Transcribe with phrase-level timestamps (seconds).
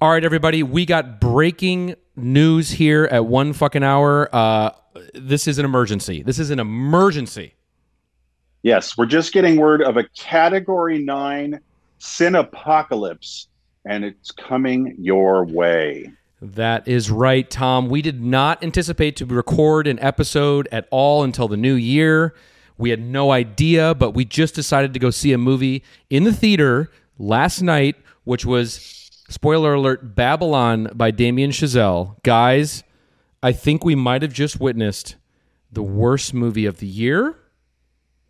[0.00, 4.32] All right, everybody, we got breaking news here at one fucking hour.
[4.32, 4.70] Uh,
[5.12, 6.22] this is an emergency.
[6.22, 7.54] This is an emergency.
[8.62, 11.58] Yes, we're just getting word of a Category 9
[11.98, 13.48] Sin Apocalypse,
[13.86, 16.12] and it's coming your way.
[16.40, 17.88] That is right, Tom.
[17.88, 22.36] We did not anticipate to record an episode at all until the new year.
[22.76, 26.32] We had no idea, but we just decided to go see a movie in the
[26.32, 26.88] theater
[27.18, 28.97] last night, which was
[29.28, 32.20] spoiler alert Babylon by Damien Chazelle.
[32.22, 32.82] Guys,
[33.42, 35.16] I think we might have just witnessed
[35.70, 37.36] the worst movie of the year.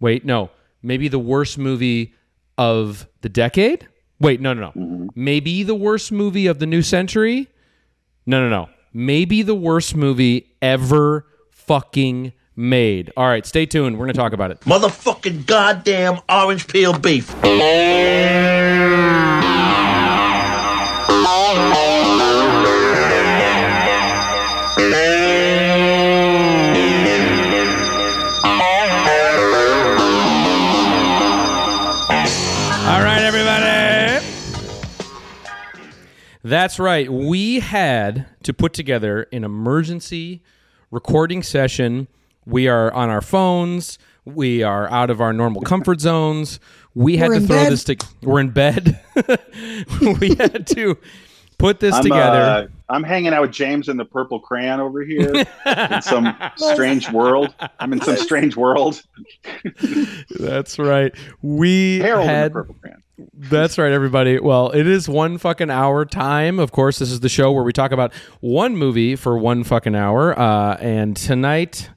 [0.01, 0.51] Wait, no,
[0.83, 2.15] maybe the worst movie
[2.56, 3.89] of the decade.
[4.20, 4.69] Wait, no, no, no.
[4.70, 5.06] Mm-hmm.
[5.15, 7.48] Maybe the worst movie of the new century.
[8.27, 8.69] No, no, no.
[8.92, 13.12] Maybe the worst movie ever fucking made.
[13.17, 13.97] All right, stay tuned.
[13.97, 14.61] We're going to talk about it.
[14.61, 17.33] Motherfucking goddamn orange peel beef.
[36.49, 37.13] That's right.
[37.13, 40.43] We had to put together an emergency
[40.91, 42.09] recording session.
[42.47, 43.99] We are on our phones.
[44.25, 46.59] We are out of our normal comfort zones.
[46.95, 47.73] We had We're to throw bed.
[47.73, 48.99] this to We're in bed.
[50.21, 50.97] we had to
[51.59, 52.41] put this I'm, together.
[52.41, 55.31] uh, I'm hanging out with James in the Purple Crayon over here
[55.67, 57.55] in some strange world.
[57.79, 59.03] I'm in some strange world.
[60.31, 61.15] That's right.
[61.43, 63.03] We Harold and had the Purple Crayon.
[63.19, 64.38] That's right, everybody.
[64.38, 66.61] Well, it is one fucking hour time.
[66.61, 69.97] Of course, this is the show where we talk about one movie for one fucking
[69.97, 70.38] hour.
[70.38, 71.91] Uh, and tonight,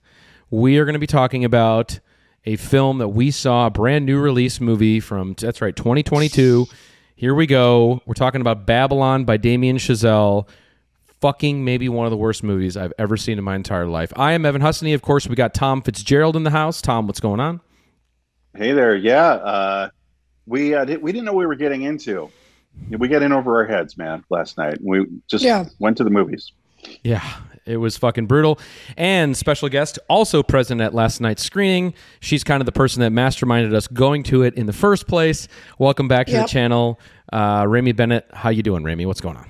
[0.50, 2.00] we are going to be talking about
[2.46, 6.66] a film that we saw, a brand new release movie from, that's right, 2022.
[7.16, 8.02] Here we go.
[8.08, 10.48] We're talking about Babylon by Damien Chazelle.
[11.20, 14.12] Fucking maybe one of the worst movies I've ever seen in my entire life.
[14.16, 14.96] I am Evan Husney.
[14.96, 16.82] Of course, we got Tom Fitzgerald in the house.
[16.82, 17.62] Tom, what's going on?
[18.58, 18.96] Hey there.
[18.96, 19.34] Yeah.
[19.34, 19.90] Uh,
[20.46, 22.30] we uh, did, we didn't know we were getting into.
[22.90, 24.78] We got in over our heads, man, last night.
[24.82, 25.66] We just Yeah.
[25.80, 26.52] went to the movies.
[27.04, 27.22] Yeah,
[27.66, 28.60] it was fucking brutal.
[28.98, 31.94] And special guest, also present at last night's screening.
[32.22, 35.48] She's kind of the person that masterminded us going to it in the first place.
[35.80, 36.46] Welcome back to Yep.
[36.46, 37.00] the channel,
[37.34, 38.26] uh, Rémy Bennett.
[38.34, 39.06] How you doing, Rami?
[39.06, 39.46] What's going on?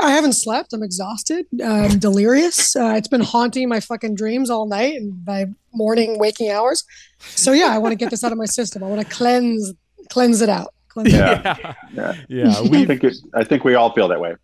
[0.00, 0.72] I haven't slept.
[0.72, 1.46] I'm exhausted.
[1.64, 2.74] I'm delirious.
[2.76, 6.84] Uh, it's been haunting my fucking dreams all night and my morning waking hours.
[7.20, 8.82] So yeah, I want to get this out of my system.
[8.82, 9.72] I want to cleanse
[10.10, 10.74] cleanse it out.
[10.88, 11.44] Cleanse it out.
[11.44, 11.74] Yeah.
[11.92, 12.14] Yeah.
[12.28, 14.34] Yeah, I we think it, I think we all feel that way.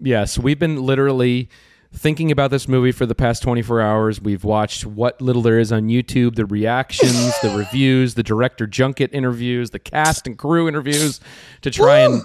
[0.00, 1.48] yes, we've been literally
[1.94, 4.18] thinking about this movie for the past 24 hours.
[4.20, 9.10] We've watched what little there is on YouTube, the reactions, the reviews, the director junket
[9.12, 11.20] interviews, the cast and crew interviews
[11.60, 12.22] to try and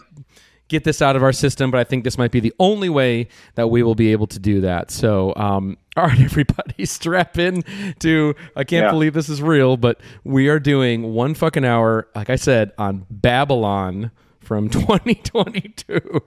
[0.67, 3.27] get this out of our system, but I think this might be the only way
[3.55, 4.91] that we will be able to do that.
[4.91, 7.63] So, um, all right, everybody, strap in
[7.99, 8.35] to.
[8.55, 8.91] I can't Yeah.
[8.91, 13.05] believe this is real, but we are doing one fucking hour, like I said, on
[13.09, 14.11] Babylon
[14.41, 16.21] from 2022.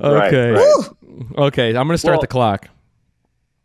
[0.00, 0.88] Okay, right.
[1.38, 2.68] okay, I'm going to start Well- the clock.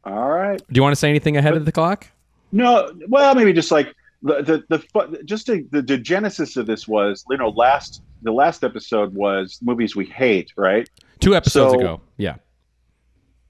[0.03, 0.59] All right.
[0.59, 2.07] Do you want to say anything ahead of the clock?
[2.51, 6.87] No, well, maybe just like the the, the just the, the the genesis of this
[6.87, 10.89] was you know last the last episode was movies we hate, right?
[11.19, 12.01] Two episodes So- ago.
[12.17, 12.35] Yeah.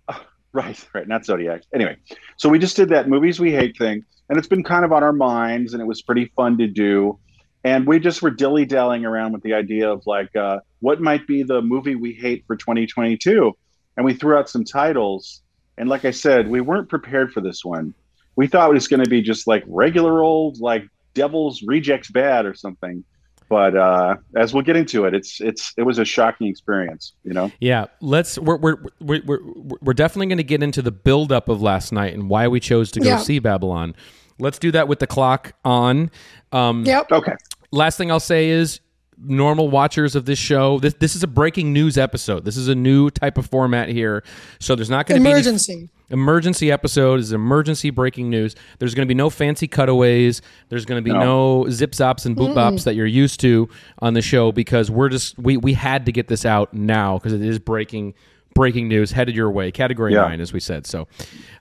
[0.54, 1.64] Right, right, not Zodiac.
[1.74, 1.98] Anyway,
[2.38, 5.04] so we just did that movies we hate thing, and it's been kind of on
[5.04, 7.20] our minds, and it was pretty fun to do.
[7.66, 11.28] And we just were dilly dallying around with the idea of like, uh, what might
[11.28, 13.52] be the movie we hate for 2022?
[13.98, 15.42] And we threw out some titles.
[15.78, 17.94] And like I said, we weren't prepared for this one.
[18.38, 22.46] We thought it was going to be just like regular old, like Devil's Rejects Bad
[22.46, 23.04] or something.
[23.48, 27.34] But uh, as we'll get into it, it's it's it was a shocking experience, you
[27.34, 27.52] know.
[27.60, 28.40] Yeah, let's.
[28.40, 29.40] We're we're we're we're,
[29.82, 32.90] we're definitely going to get into the buildup of last night and why we chose
[32.92, 33.18] to go Yeah.
[33.18, 33.96] see Babylon.
[34.40, 36.10] Let's do that with the clock on.
[36.52, 37.12] Um, Yep.
[37.12, 37.34] Okay.
[37.72, 38.80] Last thing I'll say is
[39.18, 40.80] normal watchers of this show.
[40.80, 42.46] This this is a breaking news episode.
[42.46, 44.24] This is a new type of format here,
[44.60, 45.90] so there's not going to be any Emergency.
[46.10, 48.56] Emergency episode is emergency breaking news.
[48.80, 50.42] There's going to be no fancy cutaways.
[50.70, 53.68] There's going to be no, zip zops and boop bops that you're used to
[54.00, 57.34] on the show because we're just we we had to get this out now because
[57.34, 58.14] it is breaking
[58.54, 59.72] breaking news headed your way.
[59.72, 60.22] Category Yeah.
[60.22, 60.88] nine, as we said.
[60.88, 61.08] So,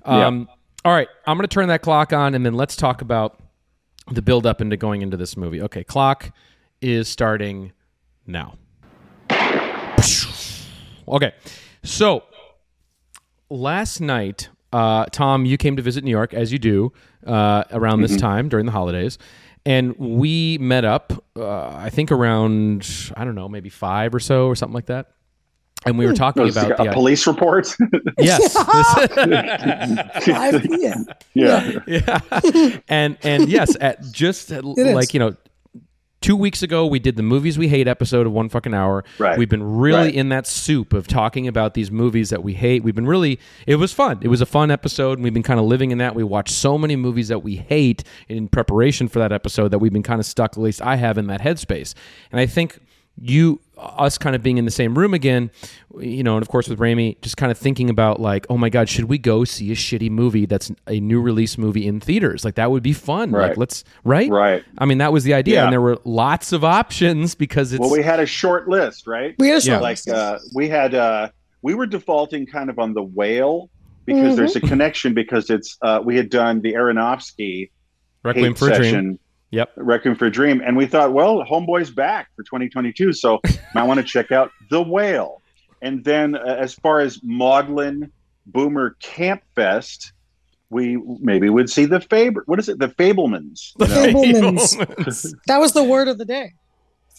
[0.04, 0.48] um,
[0.84, 3.40] all right, I'm going to turn that clock on and then let's talk about
[4.10, 5.62] the build up into going into this movie.
[5.62, 6.30] Okay, clock
[6.80, 7.72] is starting
[8.26, 8.58] now.
[11.06, 11.32] Okay,
[11.82, 12.22] so
[13.50, 16.92] last night, uh, Tom, you came to visit New York as you do
[17.26, 19.18] uh, around this time during the holidays,
[19.64, 21.12] and we met up.
[21.36, 25.12] Uh, I think around I don't know, maybe five or so or something like that.
[25.86, 27.76] and we were talking about like a the police report.
[28.18, 28.54] yes,
[30.24, 31.06] Five p.m.
[31.34, 31.78] yeah.
[31.86, 34.64] yeah, and and yes, at just is.
[34.64, 35.36] like you know.
[36.24, 39.04] Two weeks ago, we did the movies we hate episode of one fucking hour.
[39.18, 39.36] Right.
[39.38, 40.14] We've been really Right.
[40.14, 42.82] in that soup of talking about these movies that we hate.
[42.82, 44.20] We've been really, it was fun.
[44.22, 46.14] It was a fun episode, and we've been kind of living in that.
[46.14, 49.92] We watched so many movies that we hate in preparation for that episode that we've
[49.92, 51.92] been kind of stuck, at least I have, in that headspace.
[52.32, 52.78] And I think
[53.20, 55.50] you, us kind of being in the same room again,
[55.98, 58.68] you know, and of course with Rémy, just kind of thinking about like, oh my
[58.68, 62.44] God, should we go see a shitty movie that's a new release movie in theaters?
[62.44, 63.30] Like that would be fun.
[63.30, 63.58] Like Right.
[63.58, 64.30] let's, right?
[64.30, 64.64] Right.
[64.78, 65.54] I mean, that was the idea.
[65.56, 65.64] Yeah.
[65.64, 69.34] And there were lots of options because it's, Well, we had a short list, right?
[69.38, 69.72] We had a Yeah.
[69.74, 71.28] short like uh, we had uh,
[71.62, 73.70] we were defaulting kind of on the whale
[74.06, 74.36] because Mhm.
[74.36, 77.70] there's a connection because it's uh, we had done the Aronofsky
[78.22, 79.18] Requiem hate for a Dream.
[79.54, 79.86] Session, Yep.
[79.86, 83.40] Requiem for a Dream, and we thought, well, Homeboy's back for 2022, so
[83.74, 85.40] I want to check out the whale.
[85.82, 88.10] And then, uh, as far as maudlin
[88.46, 90.12] boomer camp fest,
[90.70, 92.34] we maybe would see the Fab.
[92.46, 92.78] What is it?
[92.78, 93.72] The Fabelmans.
[93.78, 93.94] The know?
[93.94, 94.76] Fabelmans.
[94.76, 95.34] Fabelmans.
[95.46, 96.52] That was the word of the day.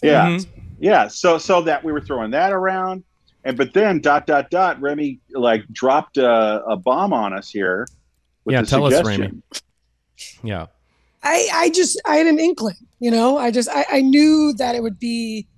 [0.02, 0.26] Yeah.
[0.28, 0.46] Mhm.
[0.78, 3.02] Yeah, so so that we were throwing that around,
[3.44, 7.86] and but then dot dot dot Remy like dropped a, a bomb on us here.
[8.44, 9.42] With Yeah, the tell us, suggestion.
[10.42, 10.66] Yeah.
[11.26, 13.36] I, I just I had an inkling, you know.
[13.36, 15.48] I just I, I knew that it would be,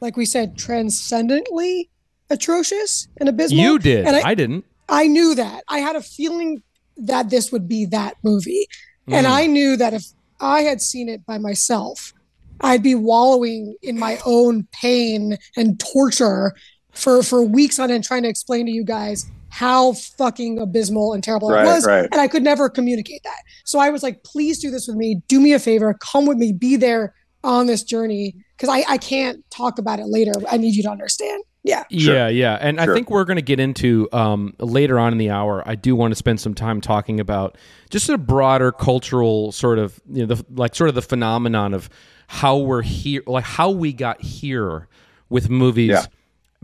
[0.00, 1.90] like we said, transcendently
[2.28, 3.60] atrocious and abysmal.
[3.60, 4.06] You did.
[4.06, 4.64] And I, I, didn't.
[4.88, 5.64] I knew that.
[5.68, 6.62] I had a feeling
[6.96, 8.66] that this would be that movie,
[9.08, 9.30] and Mm.
[9.30, 10.04] I knew that if
[10.38, 12.12] I had seen it by myself,
[12.60, 16.54] I'd be wallowing in my own pain and torture
[16.92, 21.24] for for weeks on end, trying to explain to you guys how fucking abysmal and
[21.24, 22.08] terrible Right, it was, right.
[22.10, 23.42] and I could never communicate that.
[23.64, 25.22] So I was like, please do this with me.
[25.26, 25.96] Do me a favor.
[26.00, 26.52] Come with me.
[26.52, 30.32] Be there on this journey because I, I can't talk about it later.
[30.48, 31.42] I need you to understand.
[31.62, 31.84] Yeah.
[31.90, 32.14] Sure.
[32.14, 32.58] Yeah, yeah.
[32.60, 35.62] And I think we're going to get into um, later on in the hour.
[35.66, 37.58] I do want to spend some time talking about
[37.90, 41.90] just a broader cultural sort of, you know, the, like sort of the phenomenon of
[42.28, 44.88] how we're here, like how we got here
[45.28, 45.90] with movies.
[45.90, 46.04] Yeah.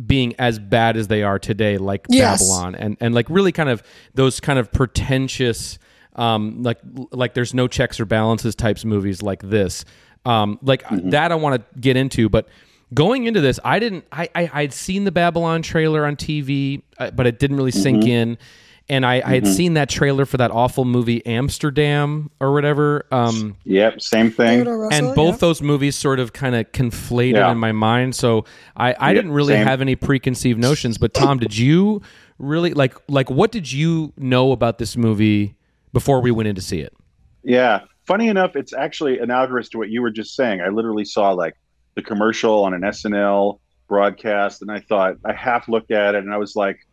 [0.05, 2.41] Being as bad as they are today like Yes.
[2.43, 3.83] babylon and and like really kind of
[4.15, 5.79] those kind of pretentious
[6.17, 6.79] um like
[7.13, 9.85] like there's no checks or balances types movies like this.
[10.27, 12.49] Um like that i want to get into but
[12.93, 17.11] going into this i didn't i, I i'd seen the babylon trailer on tv uh,
[17.11, 18.37] but it didn't really sink in
[18.89, 23.05] and I, I had seen that trailer for that awful movie Amsterdam or whatever.
[23.11, 24.65] Um, Yep, same thing.
[24.65, 25.39] Russell, and both yeah.
[25.39, 27.51] those movies sort of kind of conflated Yeah.
[27.51, 28.15] in my mind.
[28.15, 28.45] So
[28.77, 29.67] I, I didn't really same.
[29.67, 30.99] have any preconceived notions.
[30.99, 32.01] But Tom, did you
[32.39, 35.57] really like like what did you know about this movie
[35.93, 36.95] before we went in to see it?
[37.43, 37.81] Yeah.
[38.07, 40.61] Funny enough, it's actually analogous to what you were just saying.
[40.61, 41.57] I literally saw like
[41.97, 46.33] the commercial on an SNL broadcast, and I thought I half looked at it, and
[46.33, 46.86] I was like,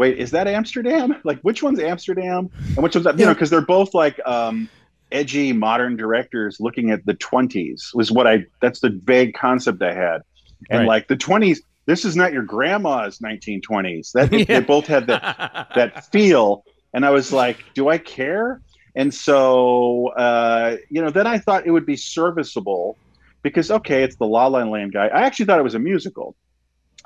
[0.00, 1.06] "Wait, is that Amsterdam?
[1.24, 4.68] Like, which one's Amsterdam, and which one's that?" You know, because they're both like um,
[5.12, 7.90] edgy modern directors looking at the twenties.
[7.94, 8.44] Was what I.
[8.62, 10.22] That's the vague concept I had,
[10.70, 10.88] and Right.
[10.94, 11.62] like the twenties.
[11.86, 14.12] This is not your grandma's 1920s.
[14.12, 14.44] That Yeah.
[14.44, 18.60] they both had that that feel and i was like do i care
[18.96, 22.98] and so uh, you know then i thought it would be serviceable
[23.42, 26.34] because okay it's the la la land guy i actually thought it was a musical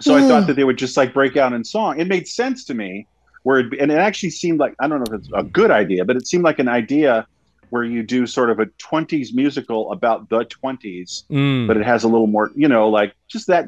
[0.00, 0.28] so i Hmm.
[0.28, 3.06] thought that they would just like break out in song it made sense to me
[3.42, 6.04] where it, and it actually seemed like i don't know if it's a good idea
[6.04, 7.26] but it seemed like an idea
[7.70, 11.66] where you do sort of a 20s musical about the 20s Mm.
[11.66, 13.66] but it has a little more, you know, like just that.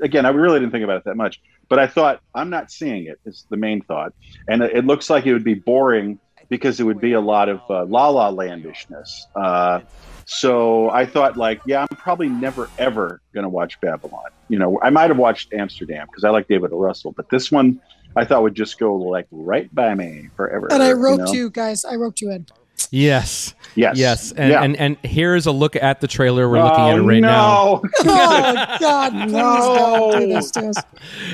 [0.00, 3.04] Again, I really didn't think about it that much, but I thought I'm not seeing
[3.06, 3.18] it.
[3.26, 4.14] Is the main thought,
[4.48, 6.18] and it, it looks like it would be boring
[6.52, 9.08] because it would be a lot of uh, La La Landishness.
[9.34, 9.80] Uh,
[10.26, 14.26] so I thought, like, yeah, I'm probably never ever going to watch Babylon.
[14.48, 16.78] You know, I might have watched Amsterdam because I like David O.
[16.78, 17.80] Russell, but this one
[18.16, 20.68] I thought would just go like right by me forever.
[20.70, 21.32] And I you roped know?
[21.32, 21.86] you guys.
[21.86, 22.44] I roped you in.
[22.90, 24.62] yes, Yes, yes, and, yeah.
[24.62, 26.50] and and here's a look at the trailer.
[26.50, 27.80] We're looking at it Oh, right now.
[27.82, 27.82] no.
[28.04, 29.14] Oh God!
[29.30, 30.10] no.
[30.12, 30.76] don't do this to us.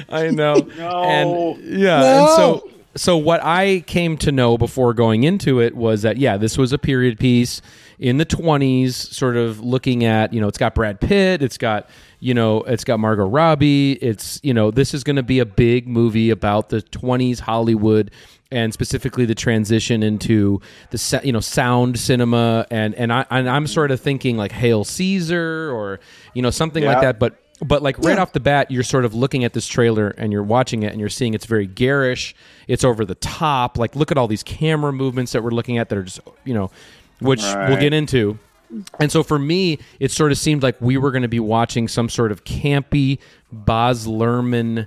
[0.08, 0.54] I know.
[0.78, 1.02] No.
[1.02, 2.18] And yeah, No.
[2.20, 6.36] and so so what I came to know before going into it was that yeah,
[6.36, 7.62] this was a period piece
[7.98, 11.88] in the 20s sort of looking at, you know, it's got Brad Pitt, it's got,
[12.20, 15.46] you know, it's got Margot Robbie, it's, you know, this is going to be a
[15.46, 18.10] big movie about the 20s Hollywood
[18.50, 23.66] and specifically the transition into the you know sound cinema and and I and I'm
[23.66, 26.00] sort of thinking like Hail Caesar or
[26.32, 28.22] you know something like that but but like right Yeah.
[28.22, 31.00] off the bat you're sort of looking at this trailer and you're watching it and
[31.00, 32.34] you're seeing it's very garish.
[32.68, 33.76] It's over the top.
[33.78, 36.54] Like look at all these camera movements that we're looking at that are just you
[36.54, 36.70] know
[37.20, 38.38] which we'll get into.
[39.00, 41.88] And so for me it sort of seemed like we were going to be watching
[41.88, 43.18] some sort of campy
[43.50, 44.86] Baz Luhrmann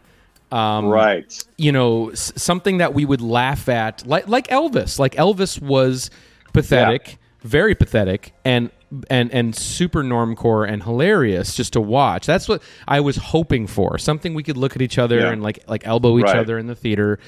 [0.52, 1.44] Um, right.
[1.58, 5.00] you know s- something that we would laugh at like like Elvis.
[5.00, 6.10] Like Elvis was
[6.54, 8.70] pathetic very pathetic and
[9.10, 13.98] and and super normcore and hilarious just to watch that's what I was hoping for
[13.98, 15.32] something we could look at each other Yeah.
[15.32, 16.36] and like like elbow each Right.
[16.38, 17.20] other in the theater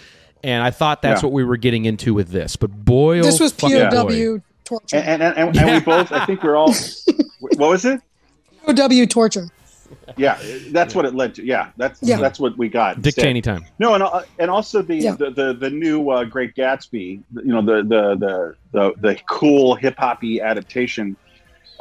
[0.43, 1.27] and I thought that's Yeah.
[1.27, 4.41] what we were getting into with this but boy This oh was fucking POW boy.
[4.65, 4.98] torture.
[4.98, 6.74] And and, and, and we both, I think we're all.
[7.39, 8.01] what was it?
[8.65, 9.48] POW torture.
[10.17, 10.38] Yeah,
[10.72, 11.46] that's what it led to.
[11.46, 12.17] Yeah, that's Yeah.
[12.17, 12.98] that's what we got.
[12.98, 13.24] Dick instead.
[13.24, 15.15] Cheney time No, and uh, and also the Yeah.
[15.15, 17.22] the, the the new uh, Great Gatsby.
[17.36, 21.15] You know the the the the, the cool hip hoppy adaptation.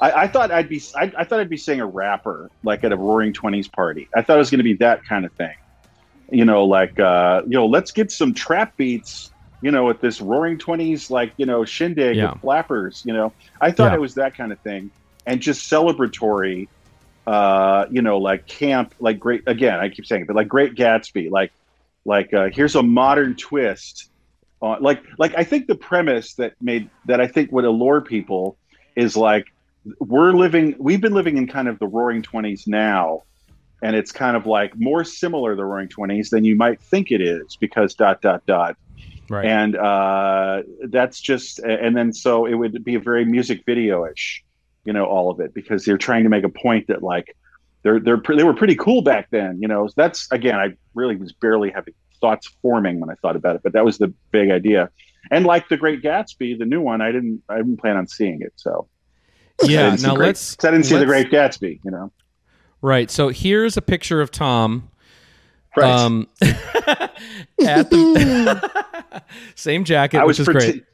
[0.03, 2.93] I, I thought I'd be I, I thought I'd be seeing a rapper like at
[2.93, 4.09] a Roaring Twenties party.
[4.15, 5.55] I thought it was going to be that kind of thing.
[6.31, 9.31] You know, like uh, you know, let's get some trap beats.
[9.61, 12.33] You know, at this Roaring Twenties like you know shindig Yeah.
[12.33, 13.03] with flappers.
[13.05, 13.97] You know, I thought Yeah.
[13.99, 14.91] it was that kind of thing,
[15.25, 16.69] and just celebratory.
[17.25, 19.43] Uh, you know, like camp, like great.
[19.47, 21.53] Again, I keep saying it, but like Great Gatsby, like
[22.05, 24.11] like uh, here's a modern twist
[24.61, 28.59] on like like I think the premise that made that I think would allure people
[28.97, 29.47] is like
[29.99, 33.23] we're living we've been living in kind of the roaring 20s now
[33.83, 37.21] and it's kind of like more similar the roaring 20s than you might think it
[37.21, 38.77] is because dot dot dot.
[39.29, 39.45] Right.
[39.45, 44.45] And uh, that's just and then so it would be a very music video-ish
[44.85, 47.37] you know all of it because they're trying to make a point that like
[47.83, 49.89] they're they're they were pretty cool back then you know?
[49.97, 53.73] That's again i really was barely having thoughts forming when i thought about it but
[53.73, 54.91] that was the big idea.
[55.31, 58.43] And like the great gatsby the new one i didn't i didn't plan on seeing
[58.43, 58.89] it so
[59.65, 62.11] yeah now Great- let's I didn't see the great gatsby you know.
[62.81, 64.89] Right so here's a picture of Tom
[65.77, 65.89] right.
[65.91, 69.23] um at the
[69.55, 70.85] same jacket i which was is prete- great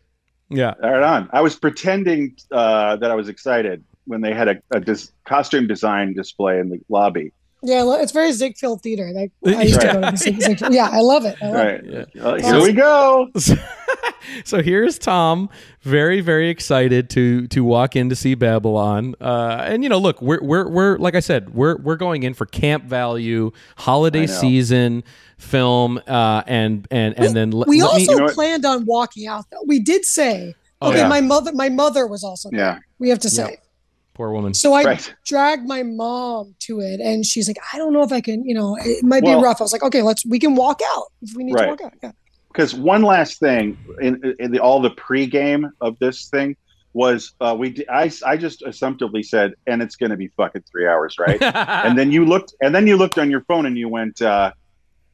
[0.50, 0.72] yeah.
[0.80, 1.28] Right on.
[1.34, 5.66] I was pretending uh, that i was excited when they had a, a dis- costume
[5.66, 9.10] design display in the lobby Yeah, lo- it's very Ziegfeld theater.
[9.12, 11.36] Like I used to go to the Zieg- Zieg- Yeah, I love it.
[11.42, 12.08] I love right it.
[12.14, 12.22] Yeah.
[12.22, 13.28] Uh, here we go
[14.44, 15.48] so here's Tom,
[15.82, 19.14] very very excited to to walk in to see Babylon.
[19.20, 22.34] Uh, and you know, look, we're we're we're like I said, we're we're going in
[22.34, 25.02] for camp value, holiday season
[25.38, 28.84] film, uh, and and and then let, We let me- also You know planned on
[28.86, 29.46] walking out.
[29.50, 31.08] Though we did say, Oh, okay, yeah.
[31.08, 32.60] my mother, my mother was also there.
[32.60, 33.56] yeah We have to say.
[34.18, 34.52] Poor woman.
[34.52, 35.14] So I Right.
[35.24, 38.44] dragged my mom to it, and she's like, "I don't know if I can.
[38.44, 40.26] You know, it might Well- be rough." I was like, "Okay, let's.
[40.26, 41.62] We can walk out if we need Right.
[41.64, 42.12] to walk out." Yeah.
[42.52, 46.56] because one last thing in, in the, all the pregame of this thing
[46.94, 50.64] was uh, we d- I, I just assumptively said and it's going to be fucking
[50.68, 51.40] three hours right
[51.86, 54.50] and then you looked and then you looked on your phone and you went uh,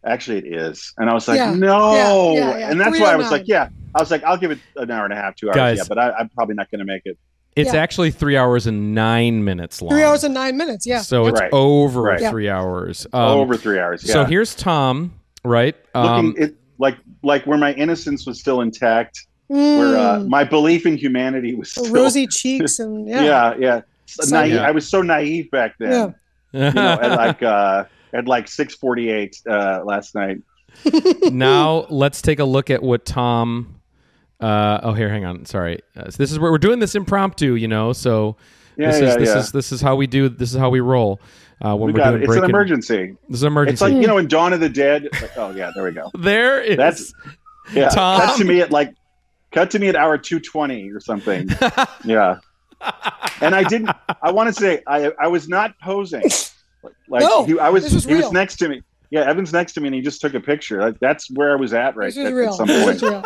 [0.07, 1.53] actually it is and I was like Yeah.
[1.55, 1.93] no
[2.35, 2.71] Yeah, yeah, yeah.
[2.71, 3.31] and that's why I was 309.
[3.41, 5.57] like yeah I was like I'll give it an hour and a half two hours
[5.57, 5.79] Guys.
[5.79, 7.19] yeah but I, I'm probably not going to make it
[7.57, 7.81] it's Yeah.
[7.81, 9.91] actually three hours and nine minutes long.
[9.91, 10.87] Three hours and nine minutes.
[10.87, 11.01] Yeah.
[11.03, 11.51] So it's Right.
[11.53, 12.31] over Right.
[12.31, 13.07] Three hours.
[13.13, 14.13] Um, over three hours yeah.
[14.13, 15.13] So here's Tom,
[15.45, 15.77] right?
[15.95, 20.29] Um, looking it like like where my innocence was still intact where uh, Mm.
[20.29, 23.23] my belief in humanity was still rosy cheeks and yeah.
[23.23, 24.55] yeah yeah, So- naive.
[24.55, 24.67] Yeah.
[24.67, 26.15] I was so naive back then.
[26.53, 26.69] Yeah.
[26.69, 30.39] You know, at like uh, at like six forty eight uh, last night.
[31.31, 33.81] now let's take a look at what Tom.
[34.41, 35.45] Uh, oh, here, hang on.
[35.47, 37.93] Sorry, uh, so this is where we're doing this impromptu, you know.
[37.93, 38.37] So
[38.77, 39.39] Yeah, this yeah, is this yeah.
[39.39, 40.29] is this is how we do.
[40.29, 41.21] This is how we roll
[41.65, 42.27] uh, when we we are doing it.
[42.29, 43.17] It's an emergency.
[43.29, 43.73] This is an emergency.
[43.73, 45.09] It's like you know in Dawn of the Dead.
[45.23, 46.11] like, oh yeah, there we go.
[46.19, 46.77] there is.
[46.77, 47.13] That's
[47.73, 47.89] yeah.
[47.89, 48.21] Tom.
[48.21, 48.95] Cut to me at like
[49.53, 51.49] cut to me at hour two twenty or something.
[52.05, 52.39] yeah.
[53.41, 53.91] And I didn't.
[54.21, 56.23] I want to say I I was not posing.
[57.09, 57.85] Like No, he, I was.
[57.85, 58.33] this was he was real.
[58.33, 58.83] next to me.
[59.11, 60.81] Yeah, Evan's next to me, and he just took a picture.
[60.81, 62.49] Like, that's where I was at right This was at, real.
[62.49, 63.25] at some This point.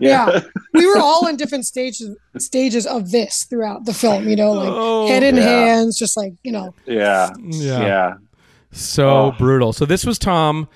[0.00, 0.08] Was.
[0.08, 0.40] Yeah.
[0.74, 4.28] we were all in different stages stages of this throughout the film.
[4.28, 5.42] You know, like Oh, head in yeah.
[5.42, 6.74] hands, just like you know.
[6.86, 7.30] yeah.
[7.40, 7.80] yeah.
[7.80, 8.14] Yeah.
[8.72, 9.32] So Oh.
[9.38, 9.72] brutal.
[9.72, 10.68] So this was Tom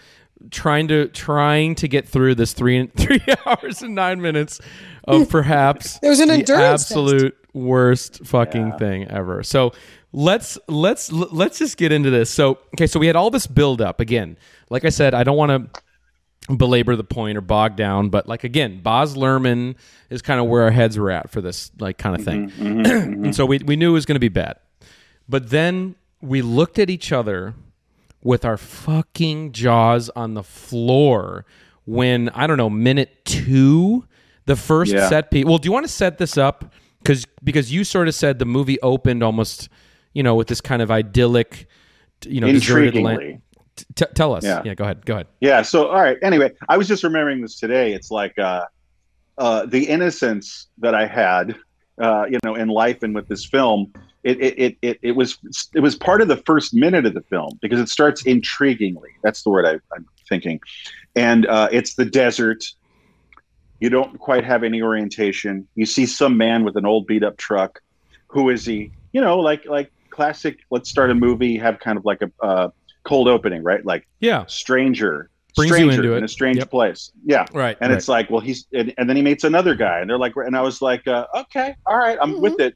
[0.51, 4.61] trying to trying to get through this three three hours and nine minutes
[5.05, 6.91] of perhaps it was an the endurance test.
[6.93, 8.77] absolute worst fucking Yeah.
[8.79, 9.43] thing ever.
[9.43, 9.73] So
[10.13, 12.31] let's let's let's just get into this.
[12.31, 14.37] So okay, so we had all this build up again.
[14.71, 15.81] Like I said, I don't want to
[16.49, 19.77] belabor the point or bog down, but like again, Baz Luhrmann
[20.11, 22.51] is kind of where our heads were at for this like kind of thing.
[22.59, 24.57] Mm-hmm, and so we we knew it was going to be bad.
[25.29, 27.55] But then we looked at each other
[28.23, 31.45] with our fucking jaws on the floor
[31.87, 34.05] when I don't know minute two,
[34.47, 35.09] the first Yeah.
[35.09, 35.45] set piece.
[35.45, 36.73] Well, do you want to set this up
[37.03, 39.69] because because you sort of said the movie opened almost
[40.15, 41.67] you know with this kind of idyllic,
[42.27, 43.43] you know, deserted land.
[43.77, 44.45] T- tell us.
[44.45, 44.63] Yeah.
[44.65, 45.05] yeah, go ahead.
[45.05, 45.27] Go ahead.
[45.41, 45.63] Yeah.
[45.63, 46.19] So, all right.
[46.23, 47.93] Anyway, I was just remembering this today.
[47.93, 48.67] It's like uh,
[49.39, 51.57] uh, the innocence that I had
[52.01, 53.93] uh, you know, in life and with this film.
[54.23, 55.39] It, it, it, it, it was
[55.75, 59.11] it was part of the first minute of the film because it starts intriguingly.
[59.23, 60.61] That's the word I, I'm thinking,
[61.15, 62.65] and uh, it's the desert.
[63.81, 65.69] You don't quite have any orientation.
[65.75, 67.83] You see some man with an old beat up truck.
[68.29, 68.93] Who is he?
[69.13, 70.61] You know, like like classic.
[70.71, 71.59] Let's start a movie.
[71.59, 72.69] Have kind of like a uh,
[73.05, 73.85] cold opening, right?
[73.85, 74.45] Like Yeah.
[74.47, 76.71] stranger, Brings you stranger into in a strange Yep.
[76.71, 77.13] place.
[77.25, 77.77] Yeah, Right.
[77.81, 80.33] and it's like, well, he's and, and then he meets another guy, and they're like,
[80.37, 82.75] and I was like, uh, okay, all right, I'm with it.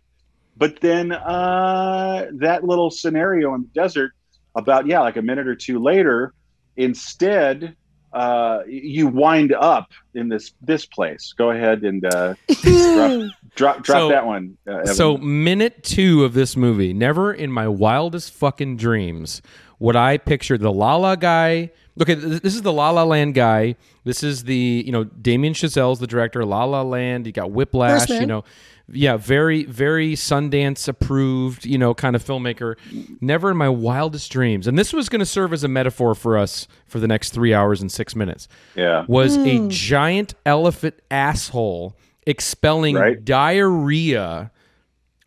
[0.56, 4.12] But then uh, that little scenario in the desert
[4.54, 6.32] about yeah, like a minute or two later,
[6.76, 7.75] instead.
[8.11, 11.35] Uh, you wind up in this this place.
[11.37, 14.56] Go ahead and uh, drop drop, drop So- that one.
[14.66, 19.42] Uh, So minute two of this movie, never in my wildest fucking dreams
[19.78, 21.70] would I picture the La La guy.
[22.00, 23.76] Okay, this is the La La Land guy.
[24.04, 26.44] This is the you know Damien Chazelle's the director.
[26.44, 27.26] La La Land.
[27.26, 28.00] You got Whiplash.
[28.00, 28.20] First Man.
[28.23, 28.44] You know,
[28.90, 31.64] yeah, very very Sundance approved.
[31.66, 32.76] You know, kind of filmmaker.
[33.20, 34.66] Never in my wildest dreams.
[34.66, 37.52] And this was going to serve as a metaphor for us for the next three
[37.52, 39.68] hours and six minutes yeah, was a hmm.
[39.68, 43.25] giant elephant asshole expelling Right.
[43.25, 44.50] diarrhea,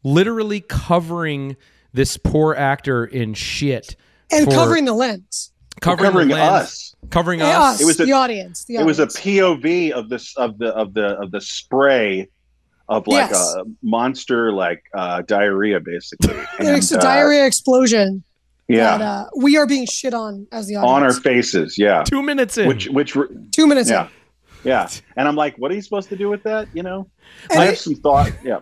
[0.04, 1.58] literally covering
[1.94, 3.96] this poor actor in shit
[4.32, 5.52] and for- covering the lens.
[5.82, 6.96] covering, covering the lens, us.
[7.10, 7.76] covering Yeah, us.
[7.76, 8.66] us, It was a- the audience.
[8.66, 9.08] The it was a.
[9.08, 12.28] POV of this of the of the of the spray
[12.90, 13.56] of like Yes.
[13.56, 16.36] a monster like uh, diarrhea basically.
[16.60, 18.24] It's a uh, diarrhea explosion
[18.68, 21.78] yeah, that uh, we are being shit on as the on our faces.
[21.78, 22.68] Yeah, Two minutes in.
[22.68, 24.10] which which re- Two minutes yeah in.
[24.66, 24.88] yeah.
[25.18, 26.68] And I'm like, what are you supposed to do with that?
[26.74, 27.08] You know,
[27.50, 28.32] And I it- have some thought.
[28.44, 28.60] Yeah,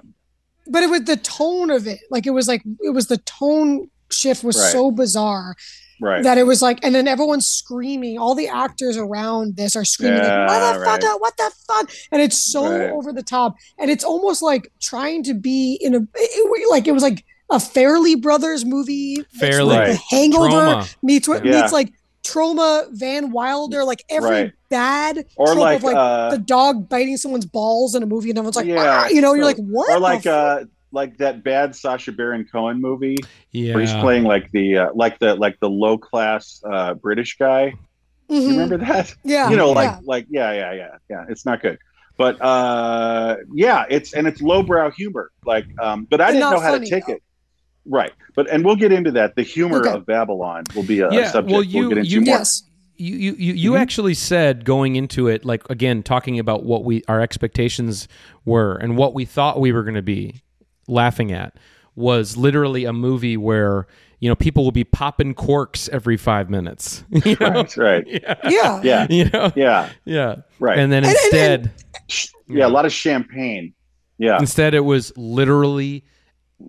[0.67, 1.99] but it was the tone of it.
[2.09, 4.71] Like it was like it was the tone shift was Right.
[4.71, 5.55] so bizarre
[6.01, 6.23] right.
[6.23, 8.17] that it was like, and then everyone's screaming.
[8.17, 11.01] All the actors around this are screaming, Yeah, like, "What the right.
[11.01, 11.21] fuck?
[11.21, 12.89] What the fuck?" And it's so Right.
[12.91, 16.91] over the top, and it's almost like trying to be in a it, like it
[16.93, 19.65] was like a Farrelly Brothers movie, Farrelly.
[19.67, 19.99] like, the Right.
[20.11, 20.87] Hangover Trauma.
[21.01, 21.61] meets what Yeah.
[21.61, 21.91] meets like
[22.23, 24.51] Trauma, Van Wilder, like every Right.
[24.69, 28.29] bad or trope like, of like uh, the dog biting someone's balls in a movie,
[28.29, 29.05] and everyone's like, Yeah.
[29.05, 29.89] "Ah," you know, you're like, what?
[29.89, 30.61] or like fuck?
[30.61, 33.15] uh like that bad Sacha Baron Cohen movie
[33.51, 33.73] yeah.
[33.73, 37.73] where he's playing like the uh, like the like the low class uh, British guy.
[38.29, 38.41] Mhm.
[38.41, 39.15] You remember that?
[39.23, 39.99] Yeah, you know, like yeah.
[40.03, 41.25] like yeah, yeah, yeah, yeah.
[41.29, 41.77] It's not good,
[42.17, 45.31] but uh, yeah, it's and it's lowbrow humor.
[45.45, 47.13] Like, um, but I And didn't know how funny, to take though.
[47.13, 47.23] it.
[47.85, 49.35] Right, but and we'll get into that.
[49.35, 49.91] The humor Okay.
[49.91, 52.25] of Babylon will be a, a Yeah, subject well, we'll you- get into you- more.
[52.37, 52.63] yes.
[52.97, 53.79] you you you, you Mhm.
[53.79, 58.07] actually said going into it like again talking about what we our expectations
[58.45, 60.35] were and what we thought we were going to be
[60.89, 61.55] laughing at
[61.95, 63.87] was literally a movie where
[64.19, 67.03] you know people will be popping corks every 5 minutes.
[67.25, 67.49] You know?
[67.51, 68.35] Right, right, yeah.
[68.49, 68.81] Yeah.
[68.83, 69.51] yeah, you know?
[69.55, 70.35] Yeah, yeah.
[70.59, 70.77] Right.
[70.79, 71.71] and then And- and- instead
[72.47, 73.73] yeah, a lot of champagne.
[74.17, 76.03] Yeah, instead it was literally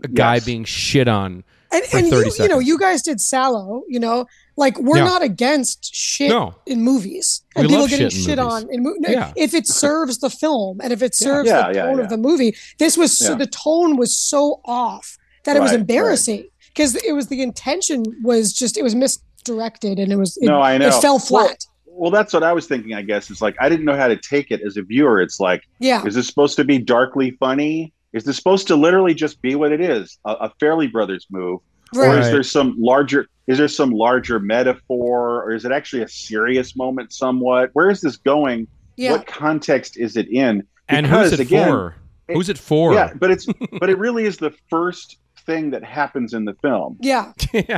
[0.04, 0.44] a guy Yes.
[0.44, 3.98] being shit on and, for and 30 you, you know you guys did sallow you
[3.98, 4.26] know
[4.60, 5.04] like we're Yeah.
[5.04, 6.54] not against shit No.
[6.66, 8.52] in movies and We people love getting shit in shit, movies.
[8.64, 9.32] on in mo- no, Yeah.
[9.36, 12.04] if it serves the film and if it serves Yeah, the yeah, tone yeah.
[12.04, 13.38] of the movie this was so Yeah.
[13.38, 15.80] the tone was so off that it was Right, right.
[15.80, 20.46] embarrassing because it was the intention was just it was misdirected and it was it,
[20.46, 20.88] no, I know.
[20.88, 22.94] it fell Well, flat well, that's what I was thinking.
[22.94, 25.20] I guess it's like I didn't know how to take it as a viewer.
[25.20, 27.92] It's like yeah Is this supposed to be darkly funny?
[28.12, 31.60] Is this supposed to literally just be what it is, a, a Farrelly Brothers move,
[31.96, 33.26] or is there some larger?
[33.46, 37.12] Is there some larger metaphor, or is it actually a serious moment?
[37.12, 37.70] Somewhat.
[37.72, 38.66] Where is this going?
[38.96, 40.66] yeah What context is it in?
[40.88, 41.94] and who's it again, for
[42.28, 43.46] who's it for Yeah, but it's
[43.80, 46.96] but it really is the first thing that happens in the film.
[47.00, 47.32] yeah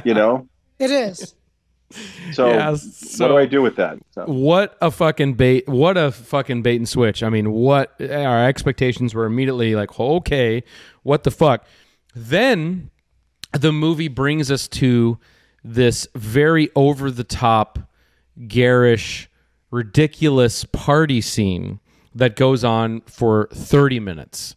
[0.04, 0.48] You know.
[0.78, 1.34] it is
[2.32, 3.98] So, Yeah, what do I do with that?
[4.12, 5.68] So, What a fucking bait!
[5.68, 7.22] What a fucking bait and switch!
[7.22, 10.64] I mean, what our expectations were immediately like, okay,
[11.02, 11.64] what the fuck?
[12.14, 12.90] Then
[13.52, 15.18] the movie brings us to
[15.64, 17.78] this very over the top,
[18.48, 19.28] garish,
[19.70, 21.80] ridiculous party scene
[22.14, 24.54] that goes on for 30 minutes,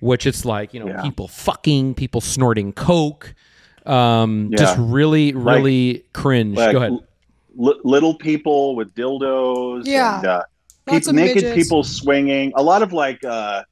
[0.00, 1.02] which it's like, you know, Yeah.
[1.02, 3.34] people fucking, people snorting coke,
[3.86, 4.58] um, Yeah.
[4.58, 6.56] just really, really cringe.
[6.56, 6.92] like Go ahead.
[7.56, 9.82] li- little people with dildos.
[9.86, 10.16] Yeah.
[10.18, 10.42] And, uh,
[10.86, 11.54] Lots peop- of naked midgets.
[11.54, 13.62] people swinging a lot of like uh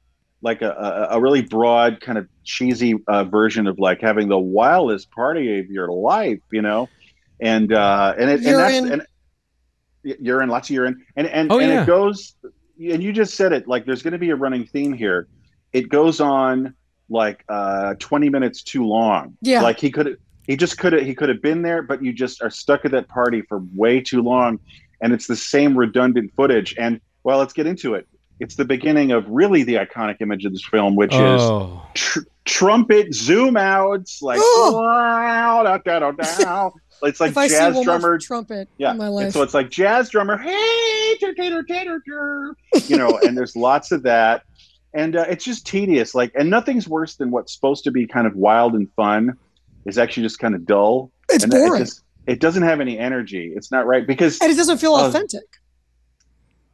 [0.43, 5.09] like a, a, really broad kind of cheesy uh, version of like having the wildest
[5.09, 6.87] party of your life you know
[7.39, 8.57] and uh and it and Urine.
[8.89, 11.83] that's and urine lots of urine and and, Oh, and yeah.
[11.83, 12.35] it goes
[12.79, 15.27] and you just said it like there's going to be a running theme here
[15.71, 16.75] it goes on
[17.09, 19.61] like uh 20 minutes too long Yeah.
[19.61, 22.41] like he could he just could have he could have been there but you just
[22.43, 24.59] are stuck at that party for way too long
[25.01, 28.07] and it's the same redundant footage and well let's get into it
[28.43, 31.81] it's the beginning of really the iconic image of this film, which is Oh.
[31.93, 36.69] tr- trumpet zoom outs, like da, da, da, da.
[37.03, 38.17] it's like if jazz drummer.
[38.19, 41.15] trumpet Yeah, in my and life, so it's like jazz drummer, hey,
[42.87, 44.43] you know, and there's lots of that,
[44.93, 46.13] and uh, it's just tedious.
[46.13, 49.37] Like, and nothing's worse than what's supposed to be kind of wild and fun
[49.85, 51.11] is actually just kind of dull.
[51.29, 53.53] it's and boring, It, just, it doesn't have any energy.
[53.55, 55.43] It's not right because and it doesn't feel Uh, authentic.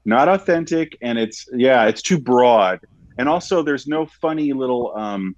[0.06, 2.80] Not authentic and it's yeah it's too broad
[3.18, 5.36] and also there's no funny little um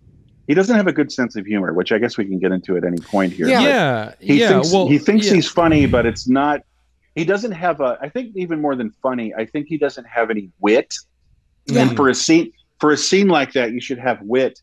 [0.48, 2.78] he doesn't have a good sense of humor which i guess we can get into
[2.78, 3.62] at any point here Yeah.
[3.62, 4.50] Yeah, he yeah.
[4.50, 5.34] thinks well, he thinks yeah.
[5.34, 6.62] he's funny but it's not
[7.16, 10.30] he doesn't have a i think even more than funny i think he doesn't have
[10.30, 10.94] any wit
[11.66, 11.82] Yeah.
[11.82, 14.60] and for a scene for a scene like that you should have wit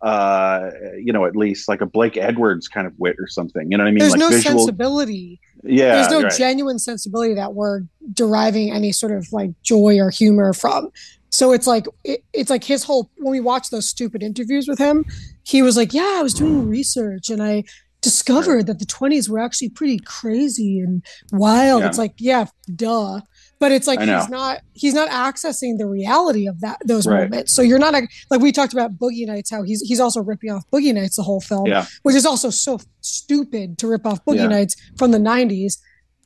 [0.00, 3.76] uh you know at least like a blake edwards kind of wit or something you
[3.76, 5.40] know what i mean There's like no visual sensibility.
[5.62, 6.32] Yeah There's no right.
[6.36, 10.90] genuine sensibility that we're deriving any sort of like joy or humor from.
[11.30, 14.78] So it's like it, it's like his whole when we watch those stupid interviews with
[14.78, 15.04] him,
[15.44, 17.64] he was like, "Yeah, I was doing research and I
[18.02, 21.88] discovered that the 20s were actually pretty crazy and wild." Yeah.
[21.88, 23.20] It's like, yeah, duh.
[23.62, 27.30] But it's like he's not he's not accessing the reality of that those Right.
[27.30, 27.52] moments.
[27.52, 30.64] So you're not like we talked about Boogie Nights, how he's he's also ripping off
[30.72, 31.86] Boogie Nights the whole film, Yeah.
[32.02, 34.48] which is also so stupid to rip off Boogie Yeah.
[34.48, 35.78] Nights from the 90s.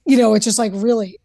[0.07, 1.19] You know, it's just like really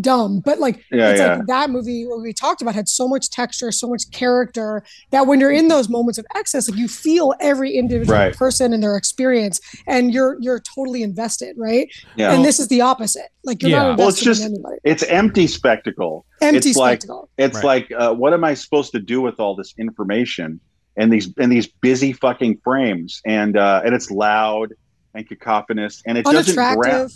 [0.00, 0.40] dumb.
[0.40, 1.36] But like Yeah, it's yeah.
[1.36, 5.26] like that movie what we talked about had so much texture, so much character that
[5.26, 8.34] when you're in those moments of excess, like you feel every individual Right.
[8.36, 11.88] person and their experience and you're you're totally invested, right?
[12.16, 13.28] yeah And this is the opposite.
[13.44, 13.82] Like you're Yeah.
[13.88, 14.76] not Well, it's just- in anybody.
[14.84, 17.28] it's empty spectacle Empty it's like- spectacle.
[17.38, 17.64] It's Right.
[17.64, 20.60] like, uh, what am I supposed to do with all this information
[20.96, 23.20] and these and these busy fucking frames?
[23.26, 24.72] And uh, and it's loud
[25.14, 27.10] and cacophonous, and it doesn't ground.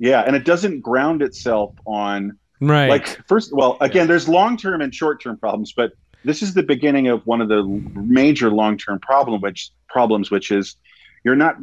[0.00, 0.10] Unattractive.
[0.10, 2.88] Yeah, and it doesn't ground itself on right.
[2.88, 3.52] like first.
[3.52, 5.92] Well, again, there's long term and short term problems, but
[6.24, 7.62] this is the beginning of one of the
[7.94, 10.76] major long term problem, which problems, which is
[11.24, 11.56] you're not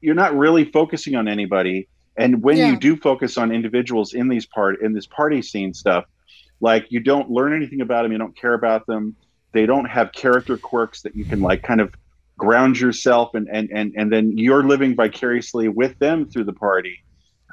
[0.00, 2.70] you're not really focusing on anybody, and when Yeah.
[2.70, 6.04] you do focus on individuals in these part in this party scene stuff,
[6.60, 9.16] like you don't learn anything about them, you don't care about them,
[9.52, 11.94] they don't have character quirks that you can like kind of
[12.38, 17.02] ground yourself and and and and then you're living vicariously with them through the party.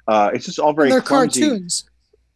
[0.07, 1.41] Uh, it's just all very They're clumsy.
[1.41, 1.89] cartoons.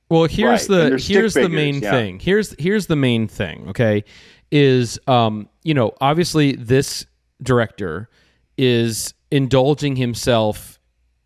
[0.09, 1.91] Well, here's Right, the they're here's the figures, main yeah.
[1.91, 2.19] thing.
[2.19, 3.67] Here's here's the main thing.
[3.69, 4.03] Okay,
[4.51, 7.05] is um you know obviously this
[7.43, 8.09] director
[8.57, 10.79] is indulging himself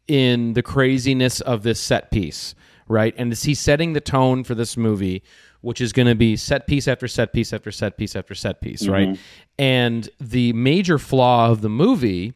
[0.08, 2.56] in the craziness of this set piece,
[2.88, 3.14] right?
[3.18, 5.22] And is he setting the tone for this movie,
[5.62, 8.62] which is going to be set piece after set piece after set piece after set
[8.62, 9.10] piece, right?
[9.10, 9.22] Mm-hmm.
[9.60, 12.34] And the major flaw of the movie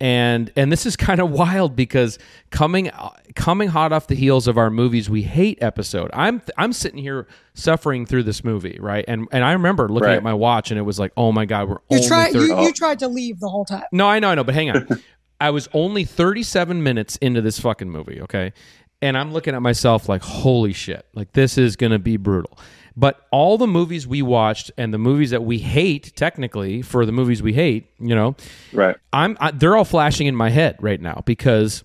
[0.00, 2.18] and and this is kind of wild because
[2.50, 2.90] coming
[3.34, 7.26] coming hot off the heels of our movies we hate episode i'm i'm sitting here
[7.54, 10.16] suffering through this movie right and and i remember looking Right.
[10.16, 12.46] at my watch and it was like oh my god we're You only tried 30
[12.46, 13.82] you, oh you tried to leave the whole time.
[13.90, 14.86] no, I know, I know, but hang on.
[15.40, 18.52] I was only 37 minutes into this fucking movie, okay?
[19.00, 22.58] And I'm looking at myself like, holy shit, like this is going to be brutal.
[22.98, 27.12] But all the movies we watched and the movies that we hate, technically, for the
[27.12, 28.34] movies we hate, you know,
[28.72, 28.96] Right.
[29.12, 31.84] I'm I, they're all flashing in my head right now because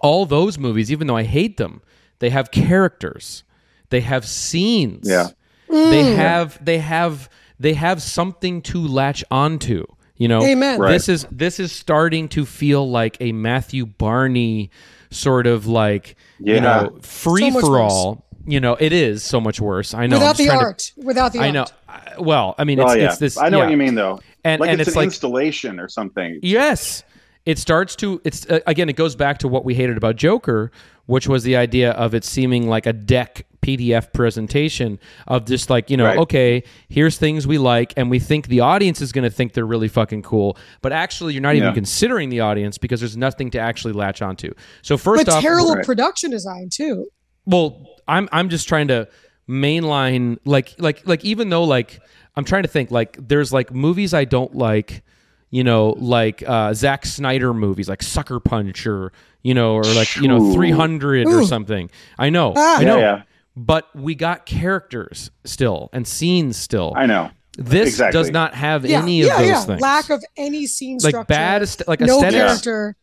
[0.00, 1.82] all those movies, even though I hate them,
[2.20, 3.42] they have characters,
[3.90, 5.30] they have scenes, Yeah.
[5.68, 6.14] they mm.
[6.16, 9.86] have they have they have something to latch onto.
[10.16, 10.78] You know, Amen.
[10.78, 10.92] Right.
[10.92, 14.70] this is this is starting to feel like a Matthew Barney
[15.10, 18.27] sort of like you know free So much for all.
[18.50, 19.92] You know, it is so much worse.
[19.94, 20.16] I know.
[20.16, 20.92] Without the trying to- art.
[20.96, 21.66] Without the art I know.
[21.88, 23.36] I- Well, I mean, it's, oh yeah, it's this.
[23.36, 23.64] I know yeah.
[23.64, 24.20] what you mean though.
[24.44, 26.40] And like and it's, it's, an like installation or something.
[26.42, 27.02] Yes.
[27.44, 30.70] It starts to it's uh, again it goes back to what we hated about Joker,
[31.06, 35.90] which was the idea of it seeming like a deck PDF presentation of just like,
[35.90, 36.18] you know, Right.
[36.18, 39.66] okay, here's things we like and we think the audience is going to think they're
[39.66, 43.58] really fucking cool, but actually you're not even considering the audience because there's nothing to
[43.58, 44.52] actually latch onto.
[44.82, 45.84] So first but off, terrible Right.
[45.84, 47.08] production design too.
[47.48, 49.08] Well, I'm I'm just trying to
[49.48, 52.00] mainline like like like even though like
[52.36, 55.02] I'm trying to think like there's like movies I don't like,
[55.50, 60.14] you know, like uh Zack Snyder movies like Sucker Punch or you know or like
[60.16, 60.52] you know Ooh.
[60.54, 61.90] 300 or something.
[62.18, 62.52] I know.
[62.56, 62.78] Ah.
[62.78, 62.98] I know.
[62.98, 63.22] Yeah, yeah.
[63.56, 66.92] But we got characters still and scenes still.
[66.94, 67.30] I know.
[67.56, 68.20] this exactly.
[68.20, 69.60] does not have Yeah, any of those yeah.
[69.64, 69.80] things.
[69.80, 71.26] Lack of any scene like structure.
[71.26, 72.96] bad like no aesthetics character.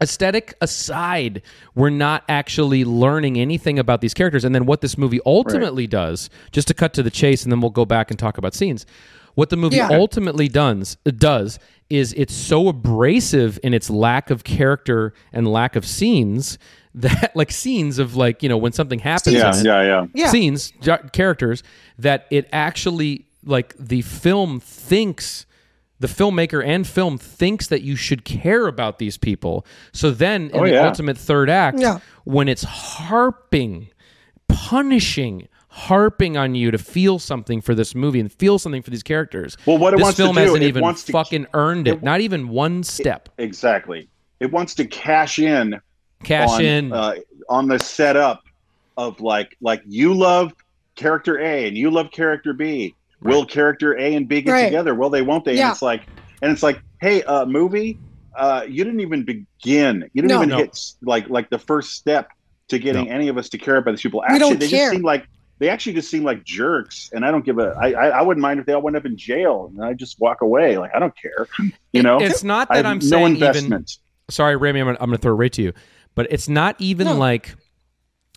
[0.00, 1.42] Aesthetic aside,
[1.74, 4.44] we're not actually learning anything about these characters.
[4.44, 7.60] And then what this movie ultimately does, just to cut to the chase, and then
[7.60, 8.86] we'll go back and talk about scenes.
[9.34, 9.88] What the movie Yeah.
[9.90, 11.58] ultimately does does
[11.90, 16.58] is it's so abrasive in its lack of character and lack of scenes
[16.94, 20.06] that like scenes of like you know when something happens Yeah, yeah, yeah.
[20.14, 20.30] Yeah.
[20.30, 20.72] scenes
[21.12, 21.64] characters
[21.98, 25.44] that it actually like the film thinks
[26.04, 30.60] the filmmaker and film thinks that you should care about these people so then in
[30.60, 30.86] Oh, the yeah.
[30.86, 32.00] ultimate third act Yeah.
[32.24, 33.88] when it's harping
[34.48, 39.02] punishing harping on you to feel something for this movie and feel something for these
[39.02, 41.46] characters Well, what it this wants to film do, hasn't it even wants to- fucking
[41.54, 44.08] earned it not even one step Exactly.
[44.40, 45.80] It wants to cash in
[46.22, 47.14] cash on, in uh,
[47.48, 48.42] on the setup
[48.98, 50.52] of like like you love
[50.96, 52.94] character A and you love character B.
[53.24, 54.64] Will character A and B get Right.
[54.66, 54.94] together?
[54.94, 55.44] Well, they won't.
[55.44, 55.66] They Yeah.
[55.66, 56.06] and it's like
[56.42, 57.98] and it's like, hey, uh, movie,
[58.38, 60.08] uh, you didn't even begin.
[60.12, 60.36] You didn't No.
[60.36, 60.56] even No.
[60.58, 62.28] hit like like the first step
[62.68, 64.20] to getting any of us to care about these people.
[64.28, 64.78] We Actually, don't they care.
[64.78, 65.26] just seem like
[65.60, 67.74] they actually just seem like jerks, and I don't give a.
[67.80, 70.18] I I, I wouldn't mind if they all went up in jail and I just
[70.20, 70.76] walk away.
[70.78, 71.46] Like I don't care.
[71.92, 73.98] You know, it's not I that have i'm no saying even investment.
[74.30, 75.72] sorry Rémy, I'm gonna, I'm gonna throw it right to you
[76.16, 77.16] but it's not even No.
[77.16, 77.54] like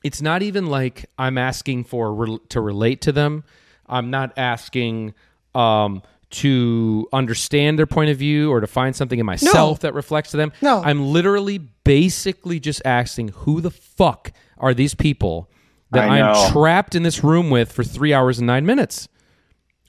[0.03, 3.43] it's not even like i'm asking for rel to relate to them
[3.89, 5.13] i'm not asking
[5.55, 10.31] um to understand their point of view or to find something in myself that reflects
[10.31, 10.51] to them.
[10.61, 10.81] No.
[10.83, 15.49] i'm literally basically just asking who the fuck are these people
[15.91, 19.07] that I i'm trapped in this room with for three hours and nine minutes?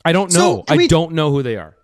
[0.04, 0.62] I don't So, know.
[0.62, 1.74] Can i don't know who they are.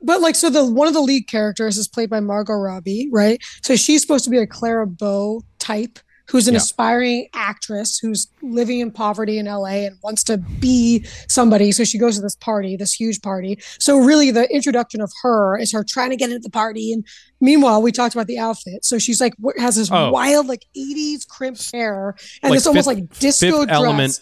[0.00, 3.42] But like, so the one of the lead characters is played by Margot Robbie, right?
[3.64, 5.98] So she's supposed to be a Clara Bow type,
[6.30, 6.58] who's an Yeah.
[6.58, 11.72] aspiring actress who's living in poverty in LA and wants to be somebody.
[11.72, 13.58] So she goes to this party, this huge party.
[13.78, 17.04] So really, the introduction of her is her trying to get into the party, and
[17.40, 18.84] meanwhile, we talked about the outfit.
[18.84, 20.10] So she's like wh- has this Oh.
[20.10, 23.76] wild like '80s crimped hair and Like this almost like disco Fifth dress.
[23.76, 24.20] Element.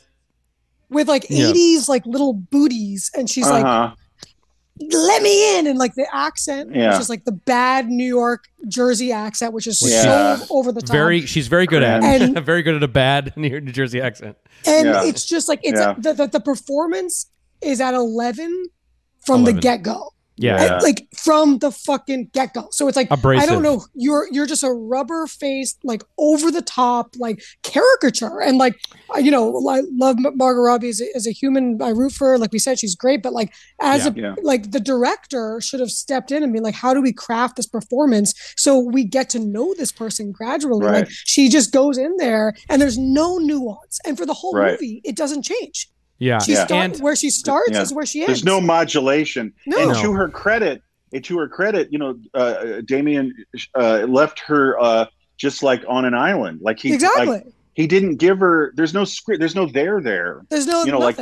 [0.88, 1.46] With like Yeah.
[1.50, 3.94] 80s like little booties, and she's like, Uh-huh.
[4.78, 6.90] Let me in and like the accent Yeah.
[6.92, 10.36] which is like the bad new york jersey accent which is Yeah.
[10.36, 13.32] so over the top very she's very good at And- very good at a bad
[13.36, 14.36] new new jersey accent
[14.66, 15.04] and Yeah.
[15.04, 15.94] it's just like it's Yeah.
[15.98, 17.30] the, the, the performance
[17.62, 18.66] is at 11
[19.24, 19.54] from 11.
[19.54, 20.74] the get-go yeah Yeah.
[20.74, 23.42] And, like from the fucking get-go so it's like Abrasive.
[23.42, 28.40] i don't know you're you're just a rubber faced like over the top like caricature
[28.40, 28.78] and like
[29.14, 32.12] I- you know i love M- margot robbie as a, as a human i root
[32.12, 34.10] for her like we said she's great but like as Yeah.
[34.10, 34.34] a Yeah.
[34.42, 37.66] like the director should have stepped in and been like how do we craft this
[37.66, 41.04] performance so we get to know this person gradually Right.
[41.04, 44.72] like she just goes in there and there's no nuance and for the whole Right.
[44.72, 46.66] movie it doesn't change yeah she Yeah.
[46.66, 47.82] start, and where she starts Yeah.
[47.82, 49.52] is where she ends There's no modulation.
[49.66, 49.78] No.
[49.78, 50.02] And No.
[50.02, 53.32] to her credit, and to her credit, you know, uh, Damien
[53.74, 56.60] uh, left her uh, just like on an island.
[56.62, 58.72] Like he, exactly like, he didn't give her.
[58.76, 59.38] There's no script.
[59.40, 60.42] There's no there there.
[60.48, 61.18] there's no you know, like,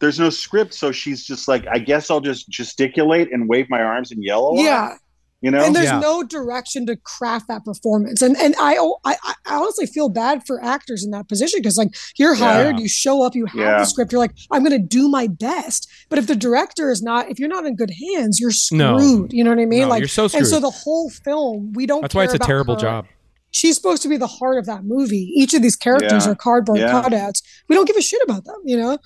[0.00, 0.74] There's no script.
[0.74, 4.48] So she's just like, I guess I'll just gesticulate and wave my arms and yell
[4.48, 4.98] a lot.
[5.42, 5.64] Yeah You know.
[5.64, 5.98] and there's Yeah.
[6.00, 10.46] no direction to craft that performance and and i oh, i, I honestly feel bad
[10.46, 12.44] for actors in that position because like you're Yeah.
[12.44, 13.78] hired you show up you have Yeah.
[13.78, 17.28] the script you're like i'm gonna do my best but if the director is not
[17.30, 18.98] if you're not in good hands you're No.
[18.98, 21.72] screwed you know what i mean No, like you're so and so the whole film
[21.74, 22.80] we don't that's why it's care a terrible her.
[22.80, 23.06] job
[23.54, 26.32] she's supposed to be the heart of that movie each of these characters Yeah.
[26.32, 27.02] are cardboard Yeah.
[27.02, 28.96] cutouts we don't give a shit about them you know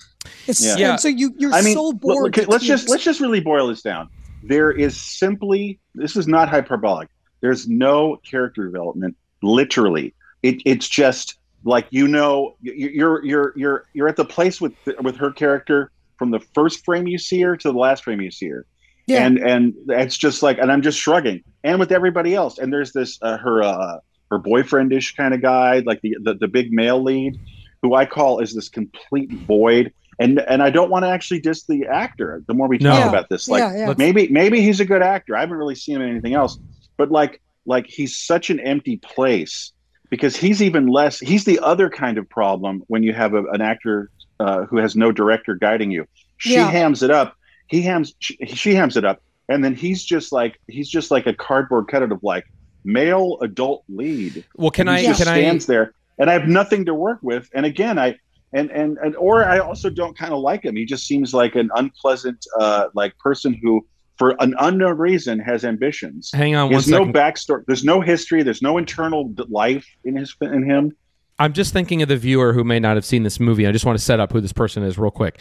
[0.47, 0.77] it's Yeah.
[0.77, 0.95] Yeah.
[0.97, 3.67] so you you're I mean, so bored look, to let's just let's just really boil
[3.67, 4.09] this down.
[4.43, 7.09] There is simply this is not hyperbolic.
[7.41, 9.15] There's no character development.
[9.41, 14.61] Literally, it, it's just like you know you- you're you're you're you're at the place
[14.61, 18.21] with with her character from the first frame you see her to the last frame
[18.21, 18.65] you see her,
[19.05, 21.43] yeah and and it's just like and I'm just shrugging.
[21.63, 23.97] And with everybody else, and there's this uh, her uh,
[24.31, 27.39] her boyfriendish kind of guy, like the, the the big male lead,
[27.81, 29.93] who I call is this complete void.
[30.19, 32.43] And and I don't want to actually diss the actor.
[32.47, 32.89] The more we No.
[32.91, 33.09] talk Yeah.
[33.09, 35.35] about this, like yeah yeah maybe maybe he's a good actor.
[35.35, 36.57] I haven't really seen him in anything else,
[36.97, 39.73] but like like he's such an empty place
[40.09, 41.19] because he's even less.
[41.19, 44.95] He's the other kind of problem when you have a, an actor uh, who has
[44.95, 46.05] no director guiding you.
[46.37, 46.69] She Yeah.
[46.71, 47.35] hams it up.
[47.67, 48.13] He hams.
[48.19, 51.89] She, she hams it up, and then he's just like he's just like a cardboard
[51.89, 52.45] cutout of like
[52.85, 54.45] male adult lead.
[54.55, 56.93] well can And i he just can i stands there, and I have nothing to
[56.93, 57.49] work with.
[57.53, 58.15] And again, I
[58.53, 60.75] and and and or I also don't kind of like him.
[60.75, 63.85] He just seems like an unpleasant, uh, like person who,
[64.17, 66.31] for an unknown reason, has ambitions.
[66.33, 67.63] hang on one There's no backstory.
[67.67, 68.43] There's no history.
[68.43, 70.95] There's no internal life in his in him.
[71.39, 73.67] I'm just thinking of the viewer who may not have seen this movie.
[73.67, 75.39] I just want to set up who this person is real quick.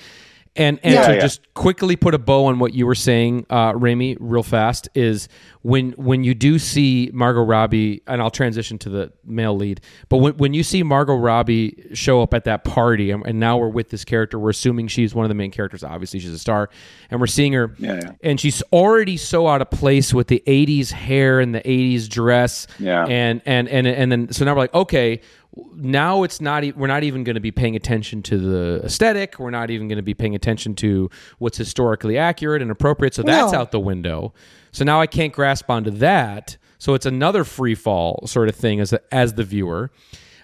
[0.56, 1.20] And and Yeah, to yeah.
[1.20, 5.28] just quickly put a bow on what you were saying, uh, Rémy, real fast, is
[5.62, 10.18] when when you do see Margot Robbie, and I'll transition to the male lead, but
[10.18, 13.68] when, when you see Margot Robbie show up at that party, and, and now we're
[13.68, 15.82] with this character, we're assuming she's one of the main characters.
[15.84, 16.70] Obviously, she's a star,
[17.10, 20.90] and we're seeing her, Yeah, and she's already so out of place with the '80s
[20.92, 23.04] hair and the '80s dress, Yeah.
[23.06, 25.20] and and and and then so now we're like, okay,
[25.74, 29.38] now it's not e- we're not even going to be paying attention to the aesthetic.
[29.38, 33.14] We're not even going to be paying attention to what's historically accurate and appropriate.
[33.14, 33.58] So that's No.
[33.60, 34.32] out the window.
[34.72, 36.56] So now i can't grasp onto that.
[36.78, 39.90] So it's another free fall sort of thing as a, as the viewer.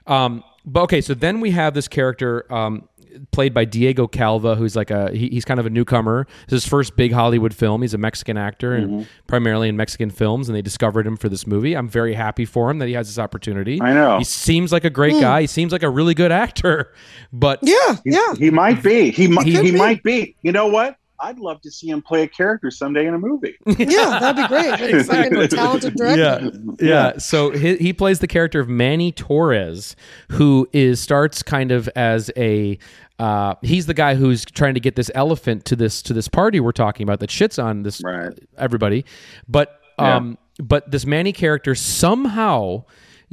[0.07, 2.88] Um, but okay so then we have this character um,
[3.31, 6.27] played by Diego Calva, who's like a he, he's kind of a newcomer.
[6.44, 7.83] It's his first big Hollywood film.
[7.83, 8.94] He's a Mexican actor Mm-hmm.
[8.94, 11.75] and primarily in Mexican films, and they discovered him for this movie.
[11.75, 13.81] I'm very happy for him that he has this opportunity.
[13.81, 14.18] I know.
[14.18, 15.42] he seems like a great guy.
[15.42, 16.92] He seems like a really good actor,
[17.33, 18.35] but Yeah, yeah.
[18.38, 19.11] He might be.
[19.11, 19.46] He might.
[19.46, 19.72] He, could be.
[19.72, 20.37] might be.
[20.42, 20.96] You know what?
[21.23, 23.55] I'd love to see him play a character someday in a movie.
[23.79, 24.71] Yeah, that'd be great.
[24.71, 26.51] Like, a fucking talented director.
[26.81, 27.19] yeah, yeah.
[27.19, 29.95] So he, he plays the character of Manny Torres,
[30.31, 32.79] who is starts kind of as a.
[33.19, 36.59] Uh, he's the guy who's trying to get this elephant to this to this party
[36.59, 38.33] we're talking about that shits on this Right.
[38.59, 39.05] everybody,
[39.47, 42.85] but um, but this Manny character somehow.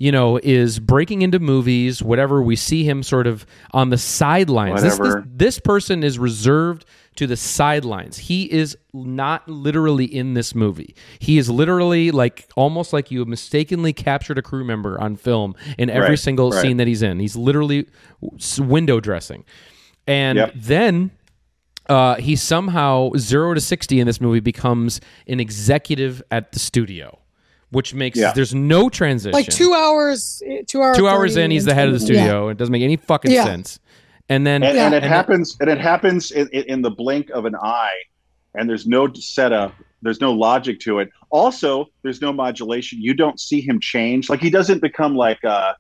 [0.01, 2.41] You know, is breaking into movies, whatever.
[2.41, 4.81] We see him sort of on the sidelines.
[4.81, 6.85] This, this, this person is reserved
[7.19, 8.17] to the sidelines.
[8.17, 10.95] He is not literally in this movie.
[11.19, 15.53] He is literally like almost like you have mistakenly captured a crew member on film
[15.77, 16.61] in every Right, single right.
[16.61, 17.19] scene that he's in.
[17.19, 17.87] He's literally
[18.57, 19.43] window dressing.
[20.07, 20.53] And Yep.
[20.55, 21.11] then
[21.89, 27.19] uh, he somehow zero to sixty in this movie becomes an executive at the studio,
[27.71, 28.31] which makes Yeah.
[28.33, 29.33] there's no transition.
[29.33, 30.97] Like two hours, eh, two hours.
[30.97, 32.05] Two hours in, he's the head of the Yeah.
[32.05, 32.49] studio.
[32.49, 33.43] It doesn't make any fucking Yeah.
[33.43, 33.79] sense.
[34.29, 34.85] And then and, Yeah.
[34.85, 37.55] and it and then- happens and it happens in, in in the blink of an
[37.55, 37.97] eye
[38.55, 43.39] and there's no setup there's no logic to it also there's no modulation you don't
[43.39, 45.73] see him change like he doesn't become like uh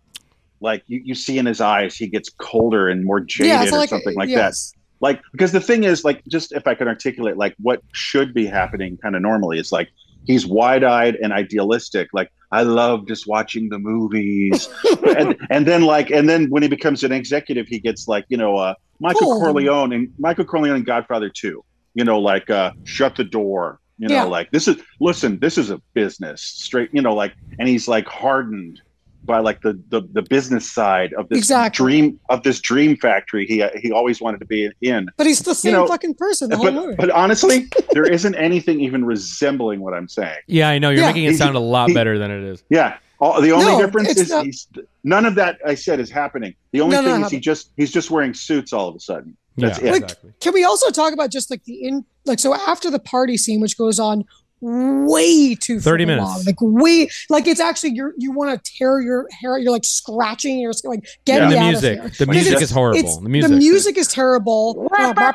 [0.61, 3.71] like you, you see in his eyes he gets colder and more jaded Yeah, it's
[3.71, 4.71] or like something like yes.
[4.71, 8.33] that like because the thing is like just if i can articulate like what should
[8.33, 9.89] be happening kind of normally is like
[10.25, 14.69] he's wide-eyed and idealistic like i love just watching the movies
[15.17, 18.37] and, and then like and then when he becomes an executive he gets like you
[18.37, 19.39] know uh michael Cool.
[19.41, 21.63] corleone and michael corleone and godfather 2
[21.95, 24.23] you know like uh shut the door you know Yeah.
[24.23, 28.07] like this is listen this is a business straight you know like and he's like
[28.07, 28.81] hardened
[29.29, 31.77] by like the the, the business side of this Exactly.
[31.85, 35.53] dream of this dream factory he he always wanted to be in But he's the
[35.55, 36.95] same know, fucking person the whole but movie.
[36.97, 41.07] but honestly there isn't anything even resembling what i'm saying yeah, I know you're Yeah.
[41.13, 42.63] making it sound a lot he- better than it is.
[42.69, 44.67] yeah all, the only No, difference is not- he's
[45.03, 47.39] none of that i said is happening the only No, no, thing no, is he
[47.39, 50.31] just he's just wearing suits all of a sudden that's yeah, it Like, exactly.
[50.39, 53.59] Can we also talk about just like the in like so after the party scene,
[53.61, 54.23] which goes on
[54.61, 56.25] way too 30 minutes.
[56.25, 59.85] long, like way like it's actually you're you want to tear your hair, you're like
[59.85, 61.47] scratching, you're like get Yeah.
[61.49, 62.25] Me the out music, of here.
[62.25, 63.21] the music is horrible.
[63.21, 65.29] The music, the music is terrible, and, like,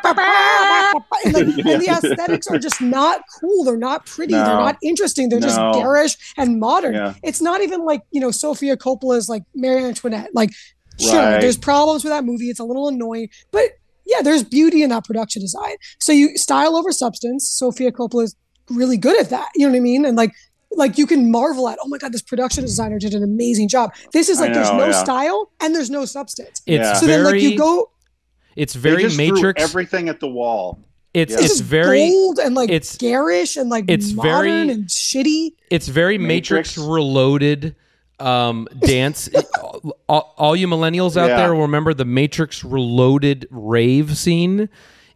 [1.24, 3.64] and the aesthetics are just not cool.
[3.64, 4.32] They're not pretty.
[4.34, 5.28] They're not interesting.
[5.28, 6.94] They're just garish and modern.
[6.94, 7.14] Yeah.
[7.22, 10.30] It's not even like you know Sofia Coppola's like Marie Antoinette.
[10.34, 10.50] Like,
[11.00, 11.40] sure, Right.
[11.40, 12.50] there's problems with that movie.
[12.50, 13.70] It's a little annoying, but
[14.06, 15.76] yeah, there's beauty in that production design.
[15.98, 17.48] So you style over substance.
[17.48, 18.36] Sofia Coppola is
[18.70, 19.48] really good at that.
[19.54, 20.04] You know what I mean?
[20.04, 20.32] And like.
[20.76, 23.94] Like you can marvel at, oh my god, this production designer did an amazing job.
[24.12, 25.04] This is I like there's no yeah.
[25.04, 26.62] style and there's no substance.
[26.66, 26.94] it's Yeah.
[26.94, 27.90] So very, then like you go,
[28.56, 29.62] it's They very just threw Matrix.
[29.62, 30.80] everything at the wall
[31.12, 31.36] it's Yeah.
[31.36, 34.32] it's it's just very old and like it's- garish and like it's modern
[34.66, 35.52] very- and shitty.
[35.70, 36.78] it's very Matrix, Matrix.
[36.78, 37.76] Reloaded
[38.18, 39.28] um dance
[40.08, 41.36] all, all you millennials out Yeah.
[41.36, 44.68] there will remember the Matrix Reloaded rave scene.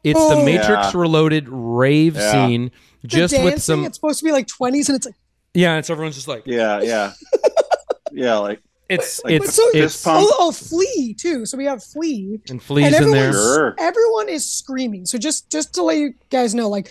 [0.04, 0.44] It's the Oh.
[0.44, 1.00] Matrix Yeah.
[1.00, 2.46] Reloaded rave Yeah.
[2.46, 2.72] scene The
[3.06, 5.14] just dancing, with some it's supposed to be like 20s and it's like
[5.54, 7.12] yeah, it's everyone's just like yeah yeah
[8.12, 10.26] yeah like it's Like, it's so- it's Fist pump.
[10.30, 11.44] oh, oh flea too.
[11.44, 12.40] So we have flea.
[12.48, 13.74] and fleas and in there.
[13.78, 15.04] Everyone is screaming.
[15.04, 16.90] So just just to let you guys know, like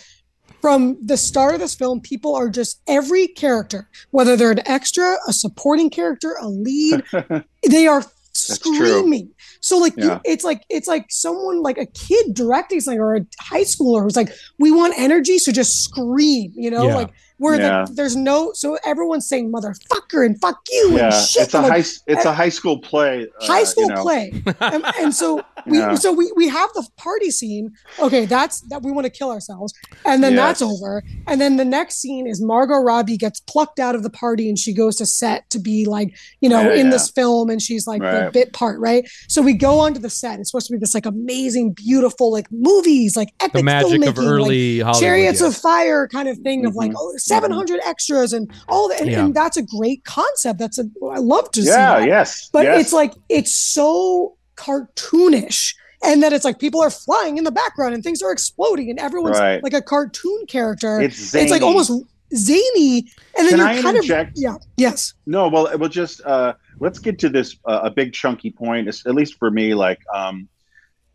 [0.62, 5.18] from the start of this film, people are just every character, whether they're an extra,
[5.28, 7.04] a supporting character, a lead,
[7.68, 8.10] they are true.
[8.34, 9.32] screaming.
[9.62, 10.20] So like you, Yeah.
[10.26, 14.16] it's like it's like someone like a kid directing something or a high schooler who's
[14.16, 16.96] like, we want energy, so just scream, you know, Yeah.
[16.96, 17.86] like where Yeah.
[17.88, 21.44] the, there's no so everyone's saying motherfucker and fuck you yeah and shit.
[21.44, 24.02] it's a like, high it's a high school play uh, high school you know.
[24.02, 25.96] play and, and so we Yeah.
[25.96, 29.74] so we, we have the party scene okay that's that we want to kill ourselves
[30.06, 33.96] and then that's over and then the next scene is margot robbie gets plucked out
[33.96, 36.86] of the party and she goes to set to be like you know Yeah, in
[36.88, 36.92] yeah.
[36.94, 40.40] this film and she's like the bit part right so we go onto the set
[40.40, 44.16] it's supposed to be this like amazing beautiful like movies like epic The magic of
[44.16, 45.02] filmmaking, like, early Hollywood.
[45.02, 45.48] chariots yeah.
[45.48, 46.96] of fire kind of thing of like Mhm.
[46.98, 49.26] oh 700 extras and all that and, Yeah.
[49.26, 52.64] and that's a great concept that's a i love to see yeah that yes but
[52.64, 52.82] yes.
[52.82, 57.94] it's like it's so cartoonish and then it's like people are flying in the background
[57.94, 59.62] and things are exploding and everyone's Right.
[59.64, 61.92] like a cartoon character it's it's, like almost
[62.36, 63.00] zany
[63.38, 64.38] and then Can you're I kind interject?
[64.38, 68.14] of yeah yes no well we'll just uh let's get to this uh, a big
[68.14, 68.88] chunky point.
[68.88, 70.48] At least for me, like um,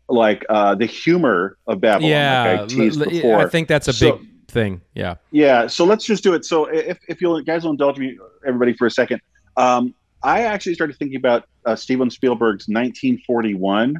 [0.09, 2.11] like uh, the humor of Babylon.
[2.11, 3.39] yeah, like I teased l- l- before.
[3.39, 4.81] I think that's a So- big thing.
[4.93, 5.15] Yeah.
[5.31, 6.45] Yeah, so let's just do it.
[6.45, 9.21] So if, if you'll guys will indulge me, everybody, for a second,
[9.57, 9.93] um,
[10.23, 13.97] I actually started thinking about uh, Steven Spielberg's 1941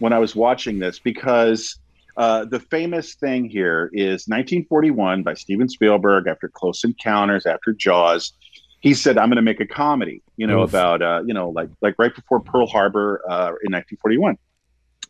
[0.00, 1.78] when I was watching this because
[2.16, 8.32] uh, the famous thing here is 1941 by Steven Spielberg after Close Encounters, after Jaws.
[8.80, 10.70] He said, "I'm going to make a comedy," you know, Oof.
[10.70, 14.36] about uh, you know, like like right before Pearl Harbor uh, in 1941.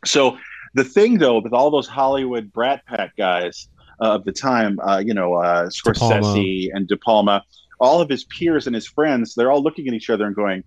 [0.04, 0.38] So
[0.74, 3.68] the thing, though, with all those Hollywood Brat Pack guys
[4.00, 7.42] of the time, uh, you know, uh, Scorsese and De Palma,
[7.80, 10.64] all of his peers and his friends, they're all looking at each other and going,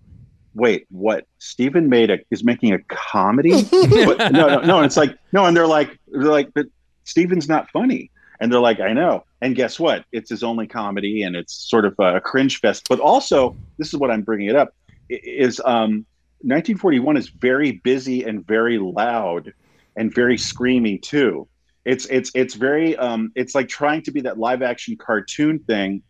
[0.54, 1.26] "Wait, what?
[1.38, 3.62] Steven made a is making a comedy?
[3.72, 4.18] What?
[4.32, 6.66] No, no, no." And it's like, no, and they're like, they're like, but
[7.04, 8.10] Steven's not funny.
[8.40, 9.24] And they're like, I know.
[9.40, 10.04] And guess what?
[10.12, 12.86] It's his only comedy, and it's sort of a cringe fest.
[12.88, 14.74] But also, this is what I'm bringing it up:
[15.08, 16.06] is um,
[16.42, 19.52] 1941 is very busy and very loud
[19.96, 21.48] and very screamy too.
[21.92, 26.02] It's it's it's very um, it's like trying to be that live action cartoon thing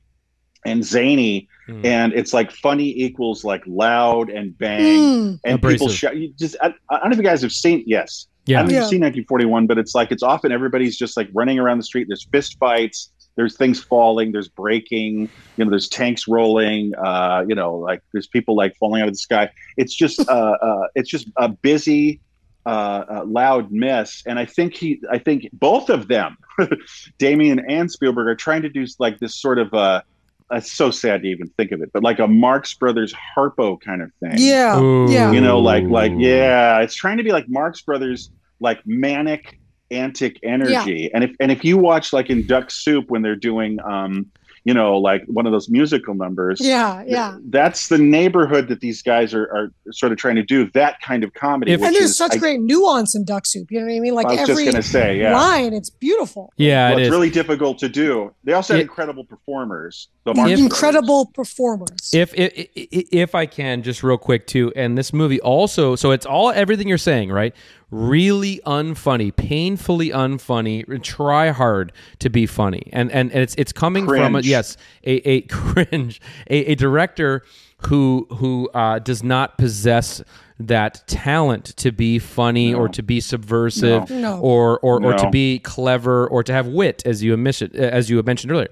[0.66, 1.84] and zany, Mm.
[1.84, 5.40] and it's like funny equals like loud and bang Mm.
[5.44, 6.16] and people shout.
[6.16, 7.84] You just I, I don't know if you guys have seen.
[7.86, 8.56] Yes, yeah.
[8.56, 8.62] I Yeah.
[8.62, 8.80] don't Yeah.
[8.80, 12.06] you've seen 1941, but it's like it's often everybody's just like running around the street.
[12.08, 13.12] There's fist fights.
[13.36, 14.32] There's things falling.
[14.32, 15.28] There's breaking.
[15.56, 16.92] You know, there's tanks rolling.
[16.96, 19.48] Uh, you know, like there's people like falling out of the sky.
[19.76, 22.20] It's just uh, uh, it's just a busy,
[22.68, 24.22] uh, uh, loud mess.
[24.26, 26.36] And I think he, I think both of them,
[27.18, 30.02] Damien and Spielberg, are trying to do like this sort of uh,
[30.50, 34.02] it's so sad to even think of it, but like a Marx Brothers Harpo kind
[34.02, 34.78] of thing Yeah.
[34.78, 35.10] Ooh.
[35.10, 35.32] Yeah.
[35.32, 39.58] you know like like yeah it's trying to be like marx brothers like manic
[39.90, 43.78] antic energy and if and if you watch like in duck soup when they're doing
[43.84, 44.26] um
[44.68, 47.02] you know like one of those musical numbers Yeah.
[47.06, 47.38] Yeah.
[47.56, 51.24] that's the neighborhood that these guys are, are sort of trying to do that kind
[51.24, 53.66] of comedy If- which And there's is, such I, great nuance in Duck Soup.
[53.70, 54.14] You know what I mean?
[54.14, 56.52] Like I was every just gonna say yeah line, it's beautiful.
[56.56, 57.10] Yeah, well, it it's is.
[57.12, 58.82] really difficult to do they also have Yeah.
[58.90, 60.60] incredible performers the Marx Brothers.
[60.60, 62.10] Incredible performers.
[62.12, 66.26] if, if if I can just real quick too, and this movie also, so it's
[66.26, 67.54] all everything you're saying, right?
[67.90, 71.02] Really unfunny, painfully unfunny.
[71.02, 75.26] Try hard to be funny, and and, and it's it's coming from a, yes, a,
[75.28, 76.20] a cringe,
[76.50, 77.42] a, a director
[77.86, 80.22] who who uh, does not possess
[80.60, 84.18] that talent to be funny or to be subversive No.
[84.18, 84.40] No.
[84.40, 88.20] or or, or to be clever or to have wit as you mentioned as you
[88.24, 88.66] mentioned earlier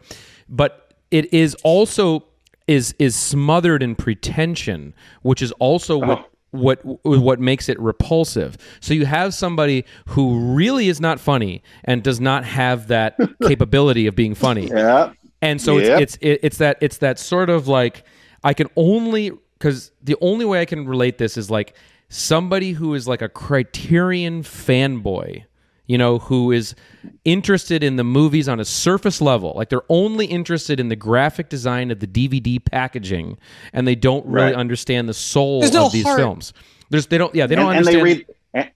[0.49, 2.25] but it is also
[2.67, 8.57] is is smothered in pretension which is also what what what makes it repulsive.
[8.81, 14.07] So you have somebody who really is not funny and does not have that capability
[14.07, 14.69] of being funny.
[14.69, 15.13] Yeah.
[15.43, 18.05] And so it's it's it, it's that it's that sort of like
[18.43, 21.75] I can only because the only way I can relate this is like
[22.09, 25.45] somebody who is like a Criterion fanboy,
[25.87, 26.75] you know, who is
[27.25, 31.49] interested in the movies on a surface level, like they're only interested in the graphic
[31.49, 33.39] design of the DVD packaging,
[33.73, 34.55] and they don't really Right.
[34.55, 36.19] understand the soul There's no of these heart.
[36.19, 36.53] films.
[36.91, 38.71] There's they don't yeah they don't and, and they read and,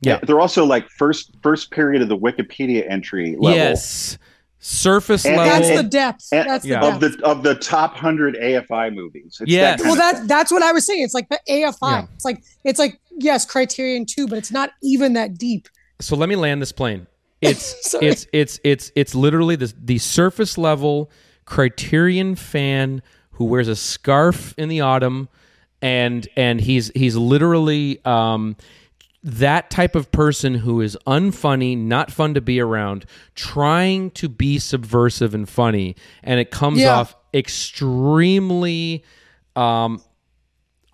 [0.00, 0.14] Yeah.
[0.14, 4.18] Eh, they're also like first first period of the wikipedia entry level yes,
[4.60, 5.52] surface And- level.
[5.52, 6.28] That's and- the depth.
[6.32, 6.84] and- That's the Yeah.
[6.84, 7.18] of depth.
[7.18, 9.38] the of the top hundred AFI movies.
[9.40, 9.80] It's Yes.
[9.80, 11.02] that well, of that that's what I was saying.
[11.02, 11.90] It's like the AFI.
[12.00, 12.06] Yeah.
[12.14, 15.68] It's like it's like yes, Criterion too, but it's not even that deep.
[16.00, 17.06] So let me land this plane.
[17.42, 21.10] It's it's it's it's it's literally the the surface level
[21.44, 25.28] Criterion fan who wears a scarf in the autumn,
[25.82, 28.56] and and he's he's literally um,
[29.22, 34.58] that type of person who is unfunny, not fun to be around, trying to be
[34.58, 37.00] subversive and funny, and it comes Yeah.
[37.00, 39.04] off extremely
[39.54, 40.02] um,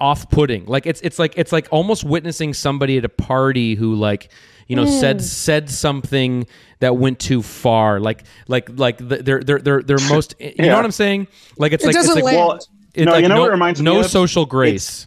[0.00, 0.66] off-putting.
[0.66, 4.30] Like it's it's like it's like almost witnessing somebody at a party who like
[4.72, 5.00] you know Hmm.
[5.00, 6.46] said said something
[6.80, 8.00] that went too far.
[8.00, 10.34] Like like like they're they're they're they're most.
[10.40, 11.28] You know what I'm saying?
[11.58, 12.36] Like it's It like it's like land.
[12.38, 12.58] Well,
[12.94, 14.06] it's no, like you know no, what it reminds me no of?
[14.06, 15.06] social grace.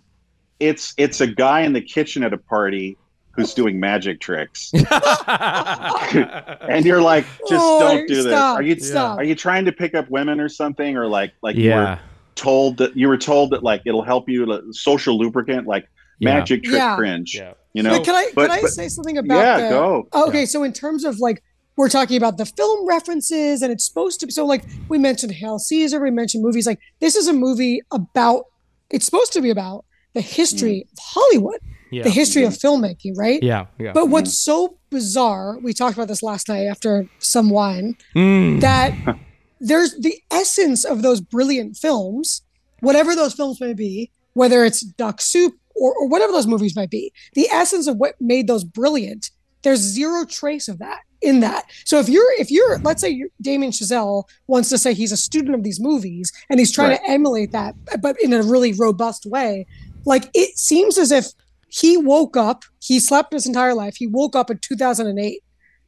[0.60, 2.98] it's it's a guy in the kitchen at a party
[3.32, 4.72] who's doing magic tricks,
[6.62, 8.34] and you're like, just Oh, don't do this.
[8.34, 9.18] Are you stop.
[9.20, 12.00] are you trying to pick up women or something, or like like you were yeah.
[12.36, 15.95] told that you were told that like it'll help you like, social lubricant like Yeah.
[16.22, 16.96] Magic trick Yeah.
[16.96, 17.36] cringe.
[17.36, 17.54] Yeah.
[17.74, 20.08] You know, But can I But- can I but- say something about yeah, the, go.
[20.14, 21.44] Okay, so in terms of like
[21.78, 25.34] we're talking about the film references and it's supposed to be so like we mentioned
[25.34, 28.46] Hail Caesar, we mentioned movies like this is a movie about
[28.90, 31.60] it's supposed to be about the history of Hollywood,
[31.92, 32.04] Yeah.
[32.04, 33.44] the history of filmmaking, right?
[33.44, 33.66] Yeah.
[33.78, 33.92] Yeah.
[33.92, 38.62] But what's so bizarre, we talked about this last night after some wine, Mm.
[38.62, 38.94] that
[39.60, 42.42] there's the essence of those brilliant films,
[42.80, 46.90] whatever those films may be, whether it's Duck Soup or, or whatever those movies might
[46.90, 47.12] be.
[47.34, 49.30] The essence of what made those brilliant,
[49.64, 51.66] there's zero trace of that in that.
[51.86, 55.18] So if you're if you're let's say you're, Damien Chazelle wants to say he's a
[55.18, 57.02] student of these movies and he's trying Right.
[57.06, 59.66] to emulate that, but in a really robust way,
[60.06, 61.28] like it seems as if
[61.68, 65.42] he woke up, he slept his entire life, he woke up in 2008.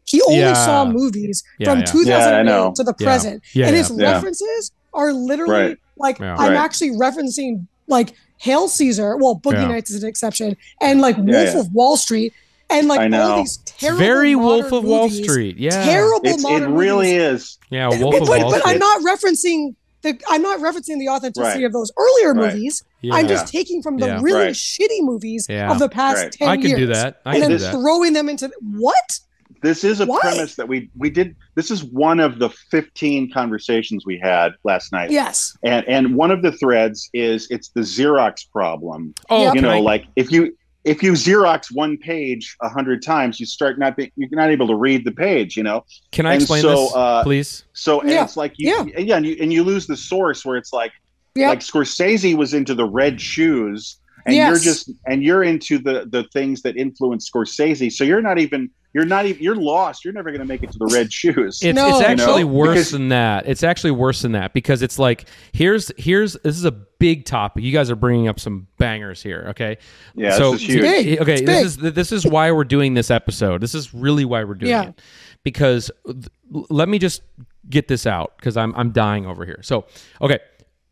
[0.05, 0.53] He only Yeah.
[0.53, 1.85] saw movies Yeah, from yeah.
[1.85, 4.11] 2008 Yeah, to the present, Yeah, and his Yeah.
[4.13, 5.77] references are literally Right.
[5.97, 6.35] like Yeah.
[6.37, 6.57] I'm Right.
[6.57, 9.67] actually referencing like Hail Caesar, well, Boogie Yeah.
[9.67, 11.59] Nights is an exception, and like Wolf Yeah, yeah.
[11.59, 12.33] of Wall Street,
[12.69, 15.57] and like I all these It's terrible very Wolf modern of Wall Street.
[15.57, 15.83] Yeah.
[15.85, 17.41] Terrible It's, it really movies.
[17.41, 17.57] is.
[17.69, 18.73] Yeah, Wolf but, of but, Wall but Street.
[18.73, 21.65] I'm not referencing the I'm not referencing the authenticity Right.
[21.65, 22.53] of those earlier Right.
[22.53, 22.83] movies.
[23.01, 23.15] Yeah.
[23.15, 24.19] I'm just taking from the Yeah.
[24.21, 24.53] really Right.
[24.53, 25.71] shitty movies Yeah.
[25.71, 26.31] of the past Right.
[26.31, 26.79] ten I can years.
[26.79, 27.21] do that.
[27.25, 27.65] I and can then do that.
[27.65, 29.19] And then throwing them into what?
[29.67, 30.19] This is a Why?
[30.21, 31.35] premise that we we did.
[31.55, 35.11] This is one of the 15 conversations we had last night.
[35.11, 35.57] Yes.
[35.61, 39.13] And and one of the threads is it's the Xerox problem.
[39.29, 39.55] Oh, Yep.
[39.55, 40.55] you know, like if you
[40.85, 44.67] if you Xerox one page a hundred times, you start not being you're not able
[44.67, 45.57] to read the page.
[45.57, 47.65] You know, Can I and explain so, this, uh, please?
[47.73, 48.23] so and Yeah.
[48.23, 48.99] it's like you, Yeah.
[49.01, 50.93] yeah, and you and you lose the source where it's like
[51.35, 51.49] Yep.
[51.49, 54.47] like Scorsese was into the red shoes, and Yes.
[54.47, 57.91] you're just and you're into the the things that influence Scorsese.
[57.91, 60.03] So you're not even you're not even you're lost.
[60.03, 61.59] You're never going to make it to the red shoes.
[61.61, 61.87] It's, No.
[61.89, 62.53] it's actually You know?
[62.53, 63.47] worse Because- than that.
[63.47, 67.63] It's actually worse than that because it's like here's here's this is a big topic.
[67.63, 69.45] You guys are bringing up some bangers here.
[69.49, 69.77] Okay,
[70.15, 70.81] yeah, so this is huge.
[70.81, 71.21] big.
[71.21, 73.61] okay, It's this is this is why we're doing this episode.
[73.61, 74.89] This is really why we're doing Yeah.
[74.89, 75.01] it
[75.43, 76.25] because th-
[76.69, 77.21] let me just
[77.69, 79.59] get this out because I'm I'm dying over here.
[79.61, 79.85] So
[80.21, 80.39] okay,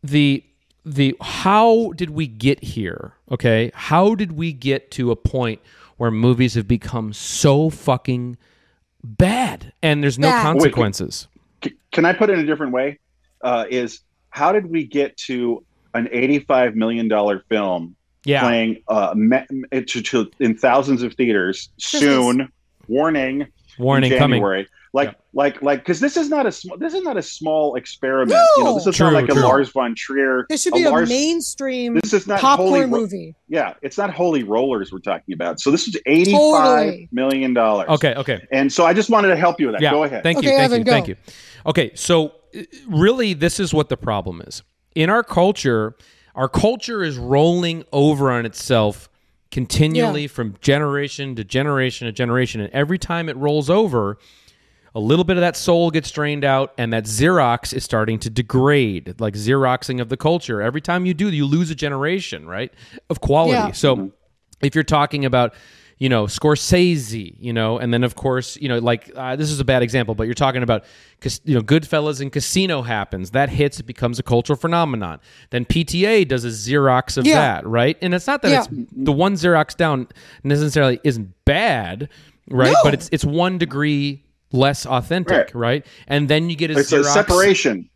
[0.04, 0.44] the
[0.84, 3.14] the how did we get here?
[3.32, 5.60] Okay, how did we get to a point
[5.96, 8.36] where movies have become so fucking
[9.02, 10.42] bad and there's no Bad.
[10.42, 11.28] consequences?
[11.64, 12.98] C- Can I put it in a different way?
[13.42, 18.40] Uh, is how did we get to an eighty-five million dollar film Yeah.
[18.42, 22.50] playing uh, me- to, to, in thousands of theaters soon?
[22.88, 23.46] Warning.
[23.78, 24.42] Warning in coming.
[24.92, 25.14] Like, Yeah.
[25.34, 28.38] like, like, because this is not a sm- this is not a small experiment.
[28.56, 29.42] You know, this is True, not like true.
[29.42, 30.46] a Lars von Trier.
[30.48, 32.56] This should be a, Lars- mainstream This is not holy.
[32.80, 33.34] popcorn Ro- movie.
[33.48, 35.60] yeah, it's not holy rollers we're talking about.
[35.60, 36.40] So this is eighty-five
[36.86, 37.08] Totally.
[37.12, 37.88] million dollars.
[37.90, 38.46] Okay, okay.
[38.52, 39.82] And so I just wanted to help you with that.
[39.82, 39.90] Yeah.
[39.90, 40.22] Go ahead.
[40.22, 40.48] Thank you.
[40.48, 40.84] Okay, Thank Evan, you.
[40.84, 40.90] go.
[40.92, 41.16] Thank you.
[41.66, 44.62] Okay, so uh, really this is what the problem is.
[44.94, 45.94] In our culture,
[46.34, 49.10] our culture is rolling over on itself
[49.56, 52.60] continually from generation to generation to generation.
[52.60, 54.18] And every time it rolls over,
[54.94, 58.28] a little bit of that soul gets drained out and that xerox is starting to
[58.28, 60.60] degrade like xeroxing of the culture.
[60.60, 62.70] Every time you do you lose a generation right
[63.08, 63.52] of quality.
[63.52, 63.72] Yeah.
[63.72, 64.12] so
[64.60, 65.54] if you're talking about
[65.98, 69.60] you know scorsese you know and then of course you know like uh, this is
[69.60, 70.84] a bad example but you're talking about
[71.44, 75.18] you know goodfellas and casino happens that hits it becomes a cultural phenomenon
[75.50, 77.36] then pta does a xerox of Yeah.
[77.36, 78.60] that right and it's not that Yeah.
[78.60, 80.08] it's the one xerox down
[80.44, 82.08] necessarily isn't bad
[82.50, 82.78] right No.
[82.84, 84.22] but it's it's one degree
[84.52, 85.84] less authentic, right?
[86.06, 87.00] And then you get a It's Xerox.
[87.00, 87.90] a separation.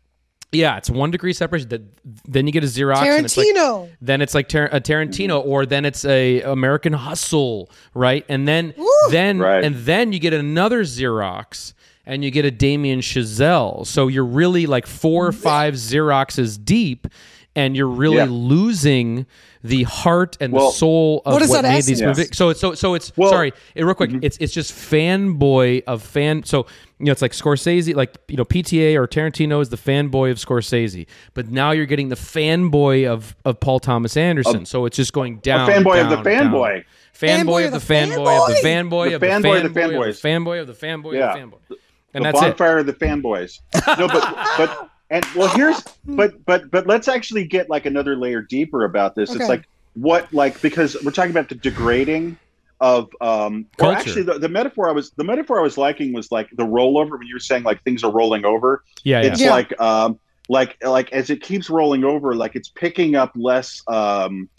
[0.51, 1.69] Yeah, it's one degree separation.
[1.69, 1.81] That
[2.25, 2.97] then you get a Xerox.
[2.97, 3.89] and it's like- Tarantino.
[4.01, 5.49] then it's like Tar- a Tarantino, mm-hmm.
[5.49, 8.25] or then it's a American Hustle, right?
[8.27, 8.87] And then Woo!
[9.11, 9.63] then Right.
[9.63, 11.73] and then you get another Xerox,
[12.05, 13.85] and you get a Damien Chazelle.
[13.87, 15.39] So you're really like four or mm-hmm.
[15.41, 17.07] five Xeroxes deep,
[17.55, 18.27] and you're really Yeah.
[18.29, 19.25] losing
[19.63, 22.17] the heart and Well, the soul of What what, is that made these essence?
[22.17, 22.37] movies.
[22.37, 23.35] So it's so so it's Well- mm-hmm.
[23.35, 24.11] sorry, eh, real quick.
[24.21, 26.43] It's it's just fanboy of fan.
[26.43, 26.65] So
[26.99, 30.37] you know, it's like Scorsese, like you know, PTA or Tarantino is the fanboy of
[30.37, 34.65] Scorsese, but now you're getting the fanboy of of Paul Thomas Anderson.
[34.65, 35.69] so it's just going A down.
[35.69, 36.73] fanboy of the fanboy.
[36.75, 36.83] down.
[37.13, 40.09] Fanboy of the fanboy of the fanboy of the fanboy fanboy of the fanboys.
[40.09, 41.33] of the fanboy of the fanboy Yeah.
[41.33, 41.77] of the fanboy.
[42.13, 42.45] And the that's it.
[42.57, 43.59] bonfire of the fanboys.
[43.99, 48.41] No, but but and well, here's but but but let's actually get like another layer
[48.41, 49.29] deeper about this.
[49.29, 49.39] Okay.
[49.39, 52.37] It's like what like because we're talking about the degrading
[52.79, 56.31] of um or actually the, the metaphor I was the metaphor I was liking was
[56.31, 58.83] like the rollover when you were saying like things are rolling over.
[59.03, 59.27] Yeah, yeah.
[59.31, 59.51] It's Yeah.
[59.51, 64.49] like um like like as it keeps rolling over, like it's picking up less um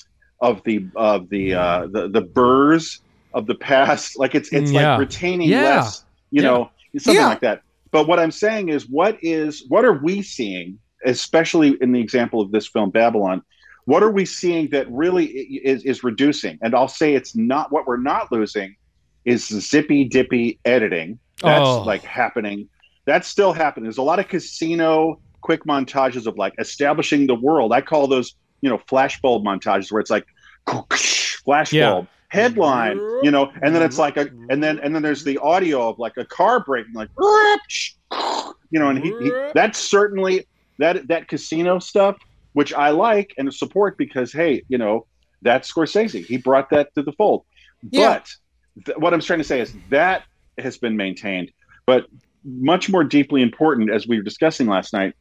[0.41, 3.01] of the of the uh the, the burrs
[3.35, 4.19] of the past.
[4.19, 4.93] Like it's it's Yeah.
[4.93, 5.63] like retaining Yeah.
[5.63, 6.49] less, you Yeah.
[6.49, 7.29] know, something Yeah.
[7.29, 7.63] like that.
[7.93, 12.41] But what I'm saying is, what is what are we seeing, especially in the example
[12.41, 13.43] of this film Babylon?
[13.85, 16.59] What are we seeing that really is is reducing?
[16.63, 18.75] And I'll say it's not what we're not losing
[19.25, 21.19] is zippy dippy editing.
[21.43, 21.83] That's Oh.
[21.83, 22.69] like happening.
[23.05, 23.85] That's still happening.
[23.85, 27.73] There's a lot of casino quick montages of like establishing the world.
[27.73, 30.25] I call those, you know, flashbulb montages where it's like
[30.67, 32.03] flashbulb Yeah.
[32.33, 35.89] Headline, you know, and then it's like a, and then and then there's the audio
[35.89, 37.11] of like a car braking, like,
[38.71, 40.47] you know, and he, he that's certainly
[40.79, 42.17] that that casino stuff
[42.53, 45.07] which I like and support because hey, you know
[45.43, 46.25] that's Scorsese.
[46.25, 47.45] He brought that to the fold.
[47.91, 48.19] Yeah.
[48.19, 50.25] But th- what I'm trying to say is that
[50.59, 51.51] has been maintained,
[51.87, 52.07] but
[52.45, 55.15] much more deeply important, as we were discussing last night.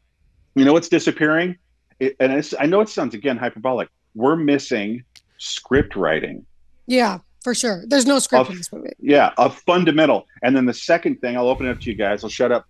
[0.55, 1.57] You know what's disappearing,
[1.99, 3.89] it, and it's, I know it sounds again hyperbolic.
[4.15, 5.03] We're missing
[5.37, 6.45] script writing.
[6.87, 7.83] Yeah, for sure.
[7.87, 8.89] There's no script Of- in this movie.
[8.99, 10.27] Yeah, a fundamental.
[10.43, 12.23] And then the second thing, I'll open it up to you guys.
[12.23, 12.65] I'll shut up.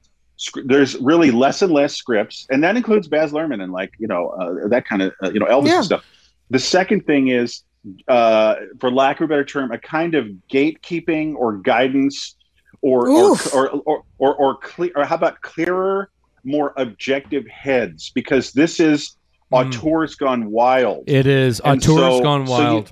[0.66, 4.30] There's really less and less scripts, and that includes Baz Luhrmann and like you know
[4.30, 5.76] uh, that kind of uh, you know Elvis Yeah.
[5.78, 6.05] and stuff.
[6.49, 7.62] The second thing is,
[8.07, 12.36] uh, for lack of a better term, a kind of gatekeeping or guidance,
[12.82, 16.09] or or or or or, or, clear, or how about clearer,
[16.43, 18.12] more objective heads?
[18.16, 19.16] Because this is
[19.51, 19.68] Mm.
[19.68, 21.59] auteurs gone wild It is.
[21.59, 22.86] A And tour's so- gone so you-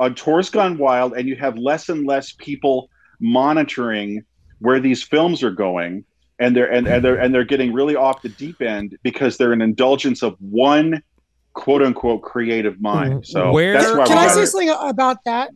[0.00, 0.12] wild.
[0.12, 2.88] auteurs gone wild and you have less and less people
[3.20, 4.22] monitoring
[4.60, 6.04] where these films are going
[6.38, 9.52] and they're and, and they're and they're getting really off the deep end because they're
[9.52, 11.02] an indulgence of one
[11.52, 13.22] quote unquote creative mind mm-hmm.
[13.24, 14.46] so Where- that's why Can we I got say it.
[14.46, 15.50] something about that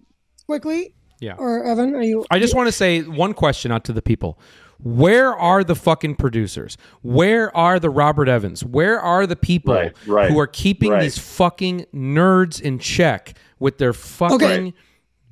[0.46, 0.94] quickly?
[1.20, 1.36] Yeah.
[1.38, 2.26] Or Evan, are you?
[2.30, 4.38] I just want to say one question out to the people.
[4.82, 6.76] Where are the fucking producers?
[7.00, 8.62] Where are the Robert Evans?
[8.62, 11.00] Where are the people Right, right, who are keeping right.
[11.00, 14.74] these fucking nerds in check with their fucking Okay.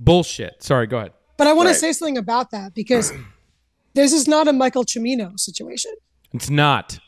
[0.01, 0.63] bullshit?
[0.63, 1.13] Sorry, go ahead.
[1.37, 1.75] But I want Right.
[1.75, 3.13] to say something about that because
[3.95, 5.93] this is not a Michael Cimino situation.
[6.33, 6.99] It's not.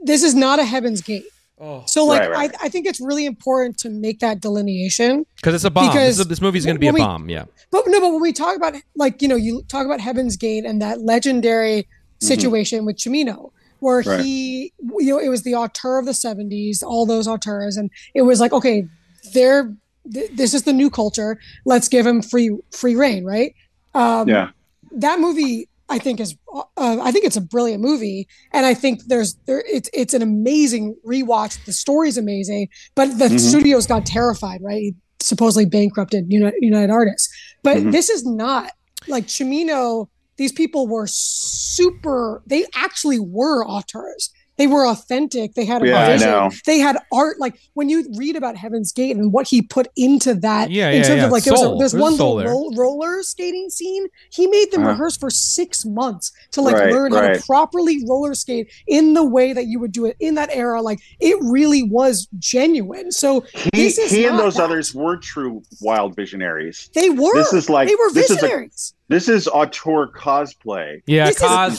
[0.00, 1.26] This is not a Heaven's Gate.
[1.60, 1.84] Oh.
[1.86, 2.54] So, like, Right, right.
[2.60, 5.26] I, I think it's really important to make that delineation.
[5.36, 5.88] Because it's a bomb.
[5.88, 7.28] Because this, is- this movie's going to be a we- bomb.
[7.28, 7.44] Yeah.
[7.70, 10.64] But no, but when we talk about like you know, you talk about Heaven's Gate
[10.64, 12.26] and that legendary mm-hmm.
[12.26, 13.50] situation with Cimino,
[13.80, 14.20] where Right.
[14.24, 18.22] he, you know, it was the auteur of the '70s, all those auteurs, and it
[18.22, 18.88] was like, okay,
[19.34, 19.72] they're
[20.10, 21.38] th- this is the new culture.
[21.64, 23.54] Let's give him free free reign, right?
[23.94, 24.50] Um, yeah
[24.94, 29.04] that movie I think is uh, I think it's a brilliant movie, and I think
[29.06, 31.62] there's there it's it's an amazing rewatch.
[31.66, 33.40] The story's amazing, but the Mhm.
[33.40, 34.80] studios got terrified, right?
[34.82, 37.28] He supposedly bankrupted United, United Artists,
[37.62, 37.92] but Mhm.
[37.92, 38.70] this is not
[39.08, 40.08] like Cimino.
[40.36, 42.42] These people were super.
[42.46, 44.30] They actually were auteurs.
[44.62, 45.54] They were authentic.
[45.54, 46.28] They had a Yeah, I vision.
[46.30, 46.50] know.
[46.66, 47.40] They had art.
[47.40, 50.98] Like when you read about Heaven's Gate and what he put into that, Yeah, in
[50.98, 51.26] yeah, terms yeah.
[51.26, 52.78] of like there was, a, there's There's one soul little there.
[52.78, 54.06] roll, roller skating scene.
[54.30, 54.90] He made them Uh-huh.
[54.92, 57.40] rehearse for six months to like Right, learn how right.
[57.40, 60.80] to properly roller skate in the way that you would do it in that era.
[60.80, 63.10] Like it really was genuine.
[63.10, 64.62] So he, this is he and those that.
[64.62, 67.34] others were true wild visionaries they were.
[67.34, 68.94] this is like they were this is a visionaries.
[69.12, 71.26] This is auteur cosplay Yeah.
[71.26, 71.70] this cosplay.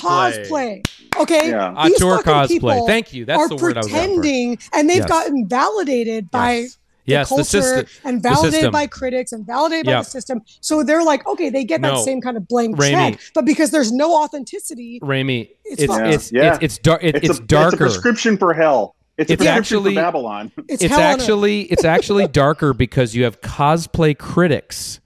[0.42, 0.88] is cosplay.
[1.20, 1.50] Okay.
[1.50, 1.74] Yeah.
[1.88, 2.48] These Auteur cosplay.
[2.48, 3.26] people Thank you.
[3.26, 4.22] That's are the word I was looking for.
[4.22, 5.08] pretending, and they've Yes.
[5.10, 6.78] gotten validated by Yes.
[7.06, 7.86] Yes, the the culture system.
[8.06, 10.42] and validated by critics and validated by the system.
[10.62, 12.06] So they're like, okay, they get that No.
[12.06, 12.92] same kind of blank Rémy.
[12.92, 16.06] check, but because there's no authenticity, Rémy, It's it's fine.
[16.06, 16.54] it's Yeah.
[16.56, 19.44] it's it's, dar- it, it's, it's, a, it's a prescription for hell it's a It's
[19.44, 23.42] prescription actually- for babylon it's, it's hell on actually it's actually darker because you have
[23.42, 25.00] cosplay critics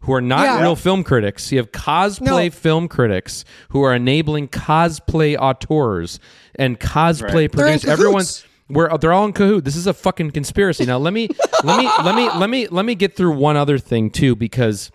[0.00, 0.60] who are not Yeah.
[0.62, 1.50] real film critics.
[1.50, 2.50] You have cosplay No.
[2.50, 6.20] film critics who are enabling cosplay auteurs
[6.54, 7.52] and cosplay Right.
[7.52, 7.90] Producers.
[7.90, 9.64] Everyone's we're they're all in cahoot.
[9.64, 10.84] This is a fucking conspiracy.
[10.86, 11.28] Now let me
[11.64, 14.90] let me let me let me let me get through one other thing too because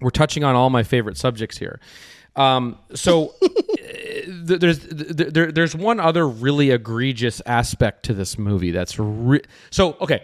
[0.00, 1.80] we're touching on all my favorite subjects here.
[2.36, 8.70] Um, so th- there's th- there, there's one other really egregious aspect to this movie
[8.72, 10.22] that's re- so okay.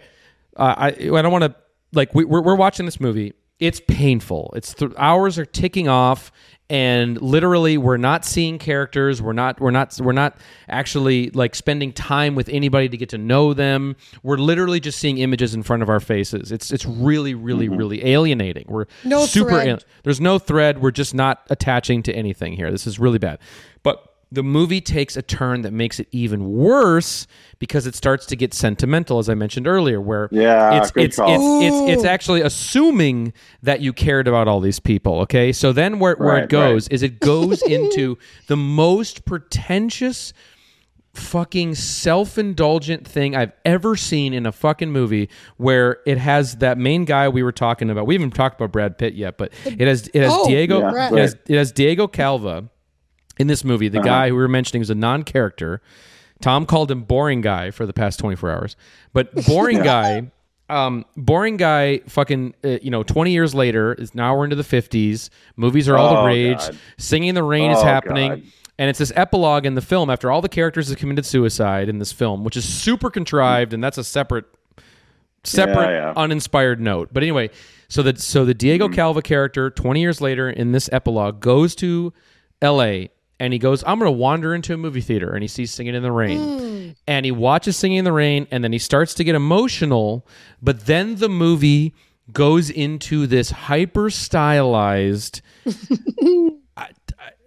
[0.57, 1.55] Uh, I I don't want to
[1.93, 3.33] like we, we're we're watching this movie.
[3.61, 4.51] It's painful.
[4.57, 6.31] It's th- hours are ticking off,
[6.67, 9.21] and literally we're not seeing characters.
[9.21, 10.37] We're not we're not we're not
[10.67, 13.95] actually like spending time with anybody to get to know them.
[14.23, 16.51] We're literally just seeing images in front of our faces.
[16.51, 17.77] It's it's really really mm-hmm.
[17.77, 18.65] really alienating.
[18.67, 19.51] We're No super.
[19.51, 19.67] thread.
[19.69, 20.81] al- there's no thread.
[20.81, 22.71] We're just not attaching to anything here.
[22.71, 23.37] This is really bad.
[23.83, 27.27] But the movie takes a turn that makes it even worse
[27.59, 31.17] because it starts to get sentimental, as I mentioned earlier, where Yeah, it's good it's,
[31.17, 31.29] call.
[31.29, 35.19] it's it's it's actually assuming that you cared about all these people.
[35.21, 36.93] Okay, so then where where Right, it goes right.
[36.93, 38.17] is it goes into
[38.47, 40.33] the most pretentious
[41.13, 47.03] fucking self-indulgent thing I've ever seen in a fucking movie where it has that main
[47.03, 48.07] guy we were talking about.
[48.07, 51.11] We haven't talked about Brad Pitt yet, but it has it has Oh, Diego Yeah,
[51.11, 52.69] it, has, it has Diego Calva
[53.37, 53.87] in this movie.
[53.87, 55.81] The guy who we were mentioning was a non-character.
[56.41, 58.75] Tom called him boring guy for the past 24 hours.
[59.13, 60.31] But boring guy
[60.69, 64.63] um, boring guy, fucking, uh, you know, 20 years later, is now we're into the
[64.63, 65.29] 50s.
[65.57, 66.59] Movies are all the Oh, rage.
[66.59, 66.77] God.
[66.97, 68.29] Singing in the Rain is Oh, happening.
[68.29, 68.43] God.
[68.79, 71.99] And it's this epilogue in the film after all the characters have committed suicide in
[71.99, 74.45] this film, which is super contrived, and that's a separate,
[75.43, 76.13] separate, Yeah, yeah.
[76.15, 77.09] uninspired note.
[77.11, 77.49] But anyway,
[77.89, 78.95] so the so the Diego Mm-hmm.
[78.95, 82.13] Calva character, 20 years later in this epilogue, goes to
[82.61, 83.09] L.A.
[83.41, 85.33] and he goes, I'm going to wander into a movie theater.
[85.33, 86.95] And he sees Singing in the Rain.
[87.07, 90.27] And he watches Singing in the Rain, and then he starts to get emotional.
[90.61, 91.95] But then the movie
[92.31, 95.41] goes into this hyper stylized.
[95.65, 96.89] I, I,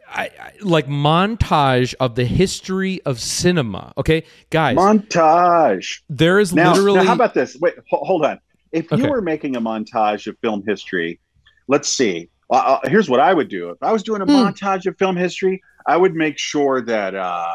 [0.08, 3.92] I, like montage of the history of cinema.
[3.96, 6.00] Okay, guys, Montage.
[6.08, 7.56] there is Now, literally now, how about this?
[7.60, 8.40] Wait, ho- hold on.
[8.72, 9.08] If you Okay.
[9.08, 11.20] were making a montage of film history,
[11.68, 12.28] let's see.
[12.50, 13.70] Uh, uh, here's what I would do.
[13.70, 14.32] If I was doing a Hmm.
[14.32, 17.46] montage of film history, I would make sure that uh,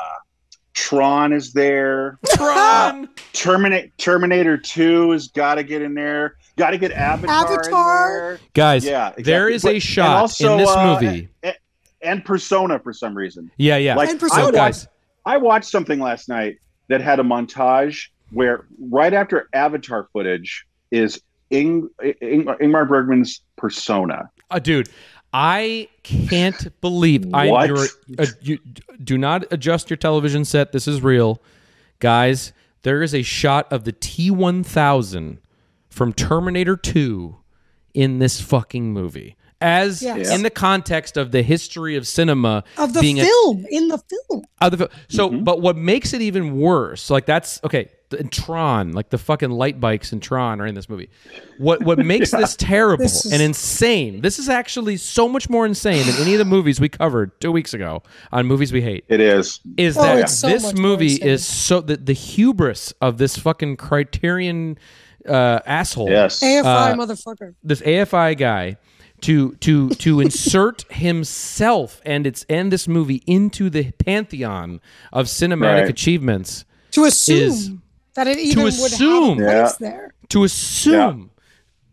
[0.73, 2.19] Tron is there.
[2.35, 3.09] Tron.
[3.33, 6.35] Terminator Terminator Two has got to get in there.
[6.57, 7.45] Got to get Avatar.
[7.45, 8.09] in Avatar.
[8.09, 8.39] there.
[8.53, 9.23] Guys, Yeah, exactly.
[9.23, 11.29] there is But- a shot also, in this uh, movie.
[11.43, 11.55] and,
[12.01, 13.49] and Persona for some reason.
[13.57, 13.95] yeah, yeah.
[13.95, 14.43] Like And I Persona.
[14.45, 14.87] watched, guys,
[15.25, 16.57] I watched something last night
[16.89, 21.89] that had a montage where right after Avatar footage is Ing,
[22.21, 24.29] Ing, Ingmar Bergman's Persona.
[24.51, 24.89] uh, dude,
[25.33, 27.69] I can't believe I What?
[28.17, 28.59] uh, you
[29.03, 30.71] do not adjust your television set.
[30.71, 31.41] This is real,
[31.99, 32.51] guys.
[32.81, 35.37] There is a shot of the T1000
[35.89, 37.35] from Terminator 2
[37.93, 39.35] in this fucking movie.
[39.61, 40.31] As Yes.
[40.31, 43.97] in the context of the history of cinema of the being a film in the
[43.97, 44.45] film.
[44.61, 45.43] Other fil- so, Mm-hmm.
[45.43, 47.89] but what makes it even worse, like that's okay.
[48.09, 51.09] The- In Tron, like the fucking light bikes in Tron are in this movie.
[51.57, 54.21] What what makes this terrible This is- and insane?
[54.21, 57.51] This is actually so much more insane than any of the movies we covered two
[57.51, 59.05] weeks ago on movies we hate.
[59.09, 59.59] It is.
[59.77, 64.77] Is Oh, that so this movie is so the the hubris of this fucking Criterion
[65.27, 66.39] uh, asshole Yes.
[66.41, 67.53] AFI Uh, motherfucker.
[67.63, 68.77] this AFI guy
[69.21, 74.79] to to to insert himself and its and this movie into the pantheon
[75.11, 75.89] of cinematic Right.
[75.89, 77.71] achievements To assume is-
[78.25, 79.39] that it even would assume.
[79.39, 79.71] have a Yeah.
[79.79, 80.13] there.
[80.29, 81.31] to assume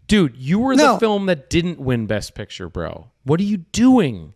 [0.07, 4.35] dude you were the film that didn't win best picture bro what are you doing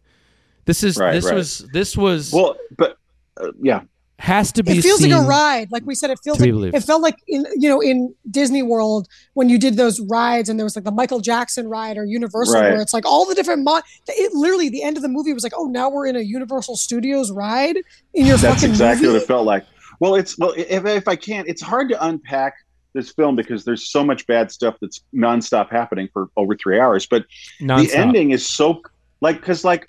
[0.66, 1.34] this is Right, this right.
[1.34, 2.96] was this was Well, but
[3.40, 3.82] uh, yeah.
[4.18, 5.72] has to be It feels seen like a ride.
[5.72, 8.14] Like we said, it feels to be like it felt like in you know in
[8.30, 11.96] Disney World when you did those rides and there was like the Michael Jackson ride
[11.96, 12.72] or Universal Right.
[12.72, 15.42] where it's like all the different mon- it literally the end of the movie was
[15.42, 17.76] like oh now we're in a Universal Studios ride
[18.12, 19.16] in your That's fucking exactly movie.
[19.18, 19.64] what it felt like.
[20.00, 22.54] Well, it's well if if I can't, it's hard to unpack
[22.92, 27.06] this film because there's so much bad stuff that's nonstop happening for over three hours.
[27.06, 27.26] But
[27.60, 28.82] the ending is so
[29.20, 29.86] like because like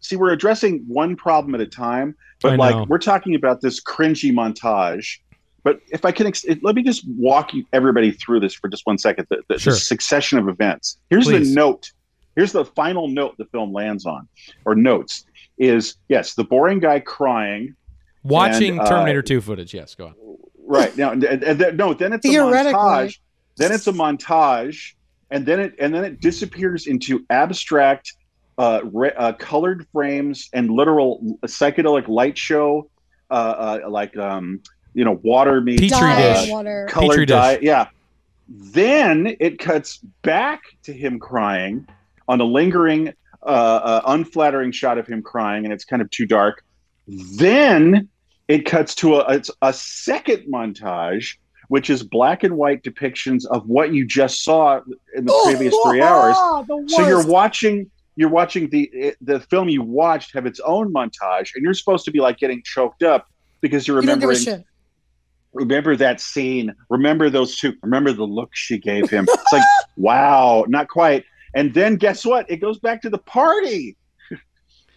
[0.00, 4.32] see we're addressing one problem at a time, but like we're talking about this cringy
[4.32, 5.18] montage.
[5.62, 8.86] But if I can, ex- let me just walk you everybody through this for just
[8.86, 9.26] one second.
[9.28, 10.96] The, the, the succession of events.
[11.10, 11.50] Here's Please.
[11.50, 11.92] the note.
[12.34, 14.26] Here's the final note the film lands on,
[14.64, 15.24] or notes
[15.58, 17.76] is yes, the boring guy crying.
[18.22, 20.14] Watching and, uh, terminator 2 footage yes go on
[20.66, 23.18] Right now, and, and, and then- no, then it's a montage.
[23.56, 24.92] Then it's a montage,
[25.30, 28.12] and then it and then it disappears into abstract,
[28.56, 32.88] uh, re, uh colored frames and literal psychedelic light show,
[33.32, 33.34] uh,
[33.84, 34.60] uh like um,
[34.94, 36.50] you know, water meets Petri Dye dish.
[36.50, 36.86] water.
[36.88, 37.34] Petri colored dish.
[37.34, 37.58] dye.
[37.60, 37.88] Yeah.
[38.48, 41.86] Then it cuts back to him crying
[42.28, 43.12] on a lingering,
[43.42, 46.64] uh, uh, unflattering shot of him crying, and it's kind of too dark.
[47.06, 48.08] Then
[48.48, 51.36] it cuts to a a second montage,
[51.68, 54.80] which is black and white depictions of what you just saw
[55.14, 56.34] in the oh, previous oh, three hours.
[56.36, 61.54] Ah, so you're watching you're watching the the film you watched have its own montage,
[61.54, 63.28] and you're supposed to be like getting choked up
[63.60, 64.66] because you're you don't give a remembering shit.
[65.52, 66.74] remember that scene.
[66.88, 67.74] Remember those two.
[67.82, 69.26] Remember the look she gave him.
[69.28, 69.64] It's like
[69.96, 71.24] wow not quite.
[71.54, 72.50] And then guess what?
[72.50, 73.96] It goes back to the party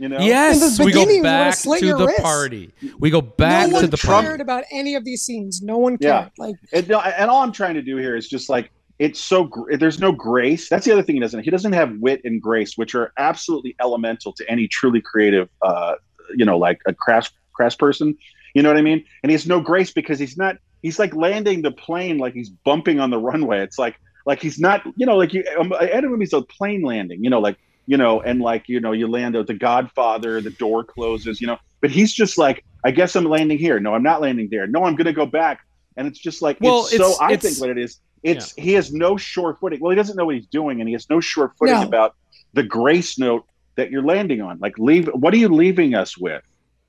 [0.03, 2.21] you know yes the we go beginning, you wanna back to the wrist.
[2.21, 5.21] party we go back no to one the Trump- cared party about any of these
[5.23, 5.61] scenes.
[5.61, 6.25] No one cared.
[6.25, 6.29] Yeah.
[6.37, 9.77] Like and, and all i'm trying to do here is just like it's so gr-
[9.77, 12.77] there's no grace that's the other thing he doesn't he doesn't have wit and grace
[12.77, 15.95] which are absolutely elemental to any truly creative uh
[16.35, 18.15] you know like a crass crass person
[18.53, 21.15] you know what i mean and he has no grace because he's not he's like
[21.15, 23.95] landing the plane like he's bumping on the runway it's like
[24.25, 27.29] like he's not you know like you um, end of movies a plane landing you
[27.29, 30.84] know like you know and like you know you land at the godfather the door
[30.84, 33.79] closes you know but he's just like i guess i'm landing here.
[33.79, 34.67] No i'm not landing there.
[34.67, 35.59] No i'm gonna go back.
[35.97, 38.53] And it's just like Well, it's so it's- i it's- think what it is it's
[38.55, 39.79] he has no sure footing.
[39.81, 41.84] Well he doesn't know what he's doing and he has no sure footing No.
[41.88, 42.15] about
[42.53, 43.43] the grace note
[43.75, 44.59] that you're landing on.
[44.59, 46.41] Like leave what are you leaving us with?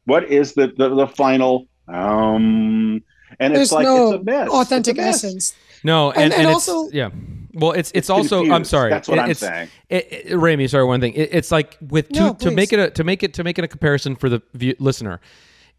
[0.04, 3.02] What is the the, the final um
[3.40, 4.48] and there's it's like no it's a mess.
[4.48, 5.24] Authentic It's a mess.
[5.24, 5.54] essence.
[5.82, 7.10] no and, And- and, and it's also- yeah
[7.54, 10.26] well it's it's, It's also i'm sorry that's what It- i'm it's, saying it, it,
[10.32, 11.12] Rémy, sorry, one thing.
[11.14, 13.58] It, it's like with to, No, to make it a, to make it to make
[13.58, 15.20] it a comparison for the view, listener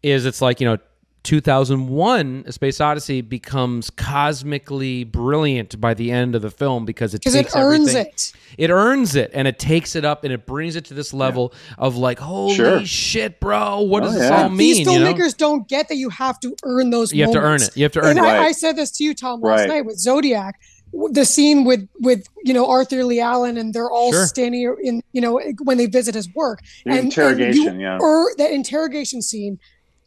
[0.02, 0.78] is it's like you know
[1.24, 7.20] 2001 A Space Odyssey becomes cosmically brilliant by the end of the film because it
[7.20, 8.32] because it takes earns everything- it.
[8.58, 11.52] it earns it and it takes it up and it brings it to this level
[11.78, 12.84] of like holy Sure.
[12.84, 14.42] shit bro what Oh, does this yeah.
[14.44, 17.12] all mean These you know filmmakers don't get that you have to earn those.
[17.12, 17.76] You have to earn it.
[17.76, 18.22] You have to earn and it.
[18.22, 18.46] I, Right.
[18.48, 19.68] I said this to you, Tom, last Right.
[19.68, 20.60] night with Zodiac.
[20.92, 24.26] W- The scene with with you know Arthur Leigh Allen and they're all Sure.
[24.26, 27.98] standing in you know when they visit his work The and interrogation, and you yeah.
[28.00, 29.58] er- that interrogation scene.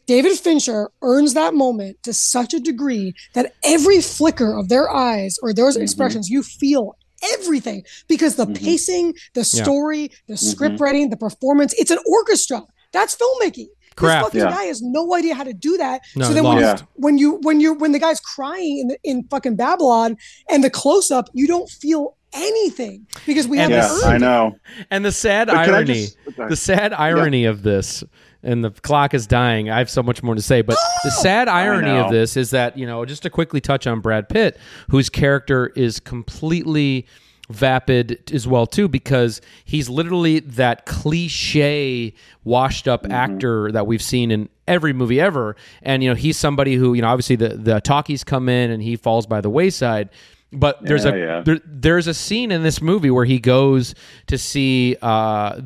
[0.07, 5.37] David Fincher earns that moment to such a degree that every flicker of their eyes
[5.43, 5.83] or those Mm-hmm.
[5.83, 6.95] expressions, you feel
[7.35, 8.57] everything because the Mhm.
[8.57, 9.63] pacing, the Yeah.
[9.63, 10.83] story, the script Mm-hmm.
[10.83, 12.63] writing, the performance, it's an orchestra.
[12.91, 13.67] That's filmmaking.
[13.99, 14.33] Craft.
[14.33, 14.57] This fucking Yeah.
[14.63, 16.01] guy has no idea how to do that.
[16.15, 16.83] No, so then when you, lost.
[16.95, 20.17] when you when you when the guy's crying in the, in fucking Babylon
[20.49, 24.55] and the close up, you don't feel anything because we haven't Yeah, I know.
[24.91, 28.03] and the sad But irony just- the sad irony of this
[28.43, 31.47] and the clock is dying i have so much more to say but the sad
[31.49, 34.57] irony of this is that you know just to quickly touch on brad pitt
[34.91, 37.05] whose character is completely
[37.49, 43.11] vapid as well too because he's literally that cliche washed up Mm-hmm.
[43.11, 47.01] actor that we've seen in every movie ever and you know he's somebody who you
[47.01, 50.09] know obviously the the talkies come in and he falls by the wayside
[50.51, 51.41] but there's Yeah, a yeah.
[51.41, 53.93] there, there's a scene in this movie where he goes
[54.27, 55.61] to see uh,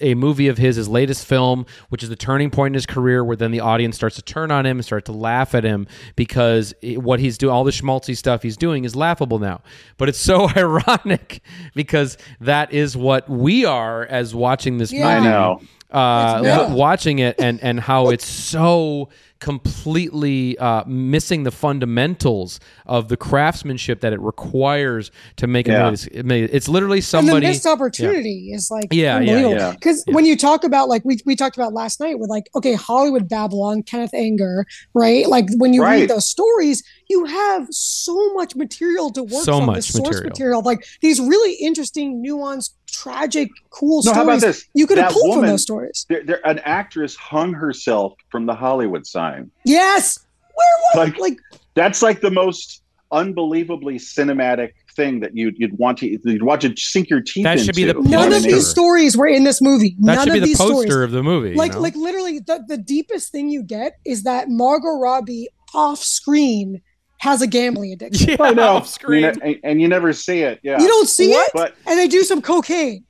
[0.00, 3.22] a movie of his, his latest film, which is the turning point in his career,
[3.24, 5.86] where then the audience starts to turn on him and start to laugh at him
[6.16, 9.60] because it- what he's doing, all the schmaltzy stuff he's doing, is laughable now.
[9.98, 11.40] But it's so ironic
[11.74, 15.16] because that is what we are as watching this Yeah.
[15.20, 15.28] movie.
[15.28, 15.60] I know.
[15.94, 16.56] Uh, It's meta.
[16.56, 19.08] w- watching it and and how it's so
[19.40, 25.82] completely uh, missing the fundamentals of the craftsmanship that it requires to make a movie.
[25.94, 27.40] It's- it may- It's literally and somebody.
[27.46, 29.56] the missed opportunity is like Yeah, yeah, unbelievable.
[29.56, 29.70] yeah.
[29.72, 32.72] Because when you talk about like we we talked about last night with like okay
[32.74, 35.28] Hollywood Babylon, Kenneth Anger, right?
[35.28, 36.00] Like when you Right.
[36.00, 39.66] read those stories, you have so much material to work So from.
[39.66, 40.30] much the source material.
[40.30, 40.62] material.
[40.62, 44.16] like these really interesting, nuanced, tragic, cool No, stories.
[44.16, 44.64] how about this?
[44.74, 46.06] You could have That pulled from those stories.
[46.08, 49.50] There, there, an actress hung herself from the Hollywood sign.
[49.64, 50.18] Yes.
[50.54, 50.66] Where
[51.04, 51.38] was Like- like
[51.74, 52.82] That's like the most
[53.12, 57.52] unbelievably cinematic thing that you'd you'd want to you'd want to sink your teeth That
[57.58, 57.64] into.
[57.64, 59.96] should be the You know none of these stories were in this movie.
[60.00, 61.04] that None should be of the these poster stories.
[61.04, 61.50] of the movie.
[61.50, 61.80] you like know?
[61.80, 66.80] like literally the, the deepest thing you get is that Margot Robbie off screen
[67.18, 68.30] has a gambling addiction.
[68.30, 68.76] yeah, I know.
[68.76, 69.22] off screen.
[69.24, 70.60] You ne- and, and you never see it.
[70.62, 70.80] Yeah.
[70.80, 73.04] You don't see it, But and they do some cocaine.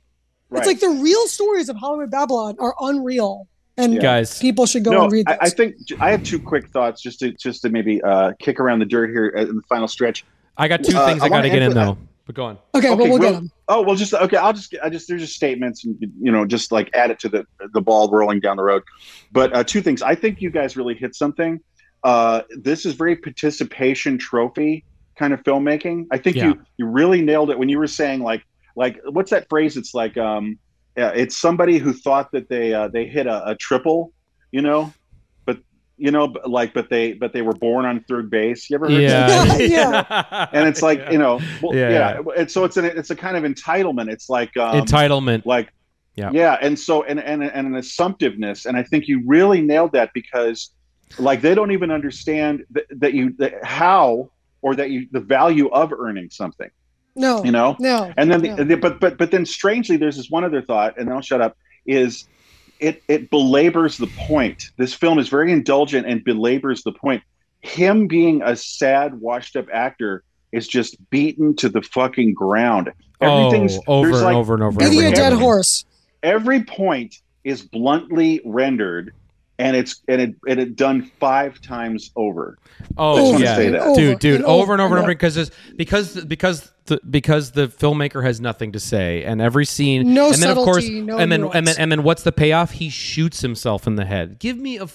[0.49, 0.59] right.
[0.59, 3.47] It's like the real stories of Hollywood Babylon are unreal,
[3.77, 4.01] and Yeah.
[4.01, 5.39] Guys, people should go no, and read I, those.
[5.41, 8.79] I think I have two quick thoughts just to just to maybe uh, kick around
[8.79, 10.23] the dirt here in the final stretch.
[10.57, 11.97] I got two Uh, things I I, got to get in answer- though.
[12.27, 12.57] But go on.
[12.73, 13.51] okay, well we'll well- get them.
[13.67, 14.37] Oh well, just okay.
[14.37, 17.29] I'll just I just there's just statements and you know just like add it to
[17.29, 18.81] the the ball rolling down the road.
[19.31, 20.01] But uh, two things.
[20.01, 21.59] I think you guys really hit something.
[22.05, 24.85] Uh, this is very participation trophy
[25.17, 26.05] kind of filmmaking.
[26.11, 26.45] I think Yeah.
[26.45, 28.43] you you really nailed it when you were saying like
[28.75, 29.75] like what's that phrase?
[29.75, 30.59] It's like um,
[30.95, 34.13] yeah, it's somebody who thought that they uh, they hit a, a triple,
[34.51, 34.93] you know,
[35.47, 35.57] but
[35.97, 38.69] you know, like but they but they were born on third base.
[38.69, 39.59] You ever heard that?
[39.61, 40.05] Yeah.
[40.39, 40.47] Yeah.
[40.53, 41.11] And it's like Yeah.
[41.13, 42.21] you know, well, Yeah, yeah.
[42.37, 44.11] And so it's an it's a kind of entitlement.
[44.11, 45.45] It's like um, entitlement.
[45.45, 45.69] like
[46.15, 46.29] Yeah.
[46.33, 50.11] yeah and so and, and and an assumptiveness and i think you really nailed that
[50.13, 50.71] because
[51.19, 54.29] like they don't even understand that, that you that how
[54.61, 56.69] or that you the value of earning something.
[57.15, 57.77] No, you know?
[57.79, 58.55] No, and then no.
[58.55, 61.21] the, the, but but but then strangely there's this one other thought and then i'll
[61.21, 62.27] shut up is
[62.79, 64.71] it it belabors the point.
[64.77, 67.23] This film is very indulgent and belabors the point.
[67.61, 72.91] Him being a sad washed up actor is just beaten to the fucking ground.
[73.21, 74.81] Everything's oh, over and like over and over.
[74.81, 75.85] and beating over a dead horse.
[76.21, 79.13] every point is bluntly rendered
[79.59, 82.57] and it's and it and it done five times over
[82.97, 85.15] Oh I just wanna yeah, say dude, dude, and over and over and over Yeah.
[85.15, 90.13] because it's, because because the because the filmmaker has nothing to say, and every scene,
[90.13, 92.31] No and then of course, subtlety, no and then and then and then what's the
[92.31, 92.71] payoff?
[92.71, 94.39] He shoots himself in the head.
[94.39, 94.85] Give me a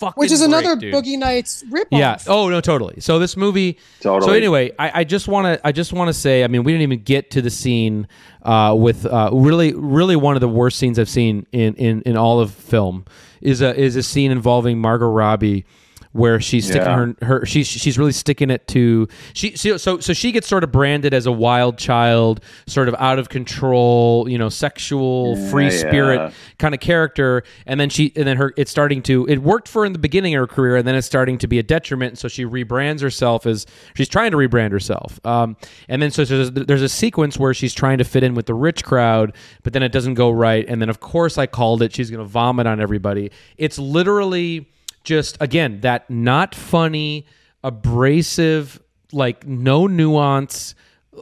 [0.00, 0.94] fucking Which is break, another dude.
[0.94, 1.86] Boogie Nights ripoff.
[1.92, 2.18] Yeah.
[2.26, 3.00] Oh no, totally.
[3.00, 3.78] So this movie.
[4.00, 4.28] Totally.
[4.28, 5.66] So anyway, I, I just want to.
[5.66, 6.42] I just want to say.
[6.42, 8.08] I mean, we didn't even get to the scene
[8.42, 12.16] uh, with uh, really, really one of the worst scenes I've seen in in in
[12.16, 13.04] all of film
[13.40, 15.64] is a is a scene involving Margot Robbie.
[16.12, 16.96] Where she's sticking Yeah.
[17.20, 20.72] her her she's she's really sticking it to she, so so she gets sort of
[20.72, 25.70] branded as a wild child, sort of out of control, you know, sexual free Yeah,
[25.70, 26.30] spirit yeah.
[26.58, 27.44] kind of character.
[27.64, 30.00] And then she and then her it's starting to it worked for her in the
[30.00, 32.10] beginning of her career and then it's starting to be a detriment.
[32.10, 35.24] And so she rebrands herself as she's trying to rebrand herself.
[35.24, 35.56] Um,
[35.88, 38.54] and then so there's, there's a sequence where she's trying to fit in with the
[38.54, 39.32] rich crowd
[39.62, 40.64] but then it doesn't go right.
[40.68, 43.30] And then of course i called it she's going to vomit on everybody.
[43.58, 44.68] It's literally
[45.04, 47.26] just again that not funny,
[47.64, 48.80] abrasive,
[49.12, 50.74] like no nuance.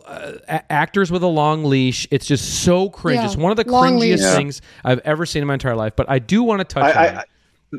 [0.06, 2.06] Uh, a- actors with a long leash.
[2.10, 3.16] It's just so cringe.
[3.20, 4.20] Yeah, It's one of the long cringiest leash.
[4.20, 4.34] Yeah.
[4.36, 5.94] things I've ever seen in my entire life.
[5.96, 7.26] But I do want to touch I, on I, it.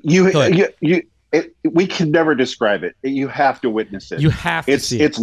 [0.03, 2.95] you, you, you, it, we can never describe it.
[3.03, 4.19] You have to witness it.
[4.21, 5.05] You have to it's see it.
[5.05, 5.21] it's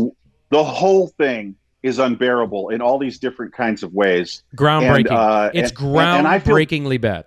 [0.51, 4.45] the whole thing is unbearable in all these different kinds of ways.
[4.57, 4.97] groundbreaking.
[4.99, 7.25] and, uh, it's and- and- and feel- groundbreakingly bad.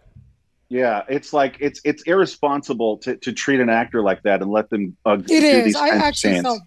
[0.70, 4.70] Yeah, it's like it's it's irresponsible to, to treat an actor like that and let
[4.70, 5.66] them uh, do It is.
[5.66, 6.62] these I kinds of actually felt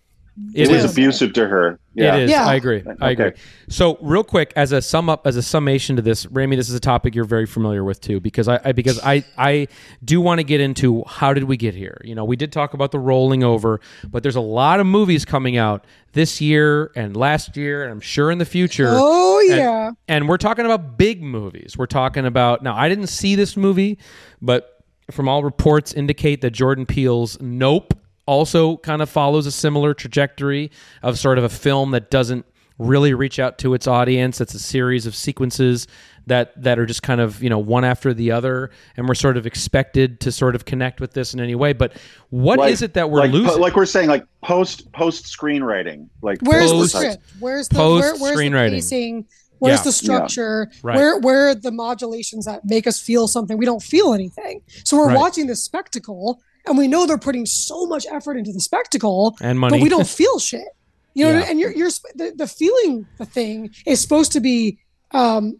[0.55, 0.93] It It, was is.
[0.93, 1.79] abusive to her.
[1.95, 2.17] Yeah.
[2.17, 2.31] It is.
[2.31, 2.47] Yeah.
[2.47, 2.83] I agree.
[3.03, 3.27] I agree.
[3.27, 3.41] Okay.
[3.69, 6.75] So, real quick, as a sum up, as a summation to this, Rémy, this is
[6.75, 9.69] a topic you're very familiar with too, because I, I because I I
[10.03, 12.01] do want to get into how did we get here.
[12.03, 15.27] You know, we did talk about the rolling over, but there's a lot of movies
[15.27, 18.89] coming out this year and last year, and I'm sure in the future.
[18.91, 19.91] Oh And- yeah.
[20.09, 21.77] And we're talking about big movies.
[21.77, 22.75] We're talking about now.
[22.75, 23.99] I didn't see this movie,
[24.41, 27.93] but from all reports indicate that Jordan Peele's Nope
[28.27, 30.71] also kind of follows a similar trajectory
[31.03, 32.47] of sort of a film that doesn't
[32.79, 34.41] really reach out to its audience.
[34.41, 35.87] It's a series of sequences
[36.27, 39.37] that that are just kind of you know one after the other, and we're sort
[39.37, 41.73] of expected to sort of connect with this in any way.
[41.73, 41.95] But
[42.31, 43.61] what is Like- it that we're like, losing?
[43.61, 46.09] Like we're saying, like post post screenwriting.
[46.23, 47.23] Like Where's Post- the script?
[47.41, 48.71] Where's the post where, where's the screenwriting.
[48.71, 49.27] pacing?
[49.59, 49.85] Where's Yeah.
[49.85, 50.71] the structure?
[50.83, 50.97] Right.
[50.97, 53.59] Where where are the modulations that make us feel something?
[53.59, 54.63] We don't feel anything.
[54.85, 55.17] So we're Right.
[55.17, 59.59] watching this spectacle and we know they're putting so much effort into the spectacle, and
[59.59, 59.79] money.
[59.79, 60.69] but we don't feel shit.
[61.15, 61.47] You know, Yeah.
[61.51, 64.79] and you're you're the, the feeling the thing is supposed to be
[65.11, 65.59] um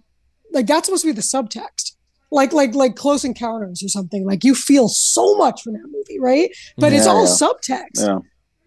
[0.53, 1.93] like that's supposed to be the subtext.
[2.31, 4.25] Like like like close encounters or something.
[4.25, 6.51] Like you feel so much from that movie, right?
[6.79, 7.31] But it's all yeah.
[7.31, 8.19] subtext yeah.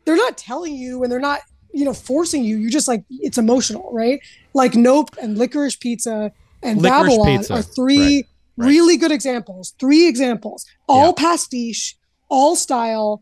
[0.05, 1.41] they're not telling you and they're not
[1.73, 4.21] you know forcing you you're just like it's emotional right
[4.53, 6.31] like nope and licorice pizza
[6.63, 8.23] and Licorice babylon Pizza, are three right,
[8.55, 8.67] right.
[8.69, 11.13] really good examples three examples all Yeah.
[11.17, 11.97] pastiche
[12.29, 13.21] all style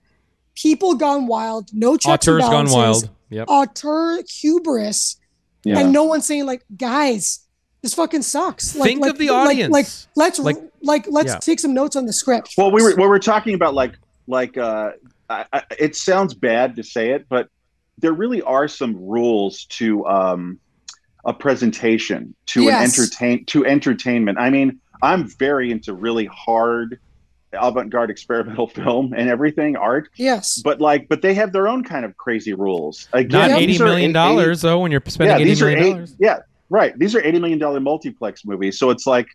[0.56, 3.10] people gone wild no checks and Auteurs gone wild.
[3.30, 3.48] Yep.
[3.50, 5.18] auteur hubris
[5.64, 5.80] yeah.
[5.80, 7.40] and no one's saying like guys
[7.82, 9.72] this fucking sucks like, Think like, of the like- audience.
[9.74, 11.40] like, let's Like- like, let's yeah.
[11.40, 13.02] take some notes on the script Well, we were folks.
[13.02, 13.94] we were talking about like
[14.28, 14.92] like uh,
[15.30, 17.50] I, I, it sounds bad to say it, but
[17.98, 20.60] there really are some rules to um,
[21.26, 22.98] a presentation to Yes.
[22.98, 24.38] an entertain to entertainment.
[24.40, 27.00] I mean, I'm very into really hard
[27.54, 32.06] avant-garde experimental film and everything art, yes but like, but they have their own kind
[32.06, 33.08] of crazy rules.
[33.14, 33.58] Again, Not Yeah.
[33.58, 34.80] eighty these are million eight- dollars though.
[34.80, 36.16] When you're spending eighty these are dollars.
[36.20, 36.40] Yeah,
[36.70, 36.98] right.
[36.98, 38.78] These are eighty million dollar multiplex movies.
[38.80, 39.28] So it's like,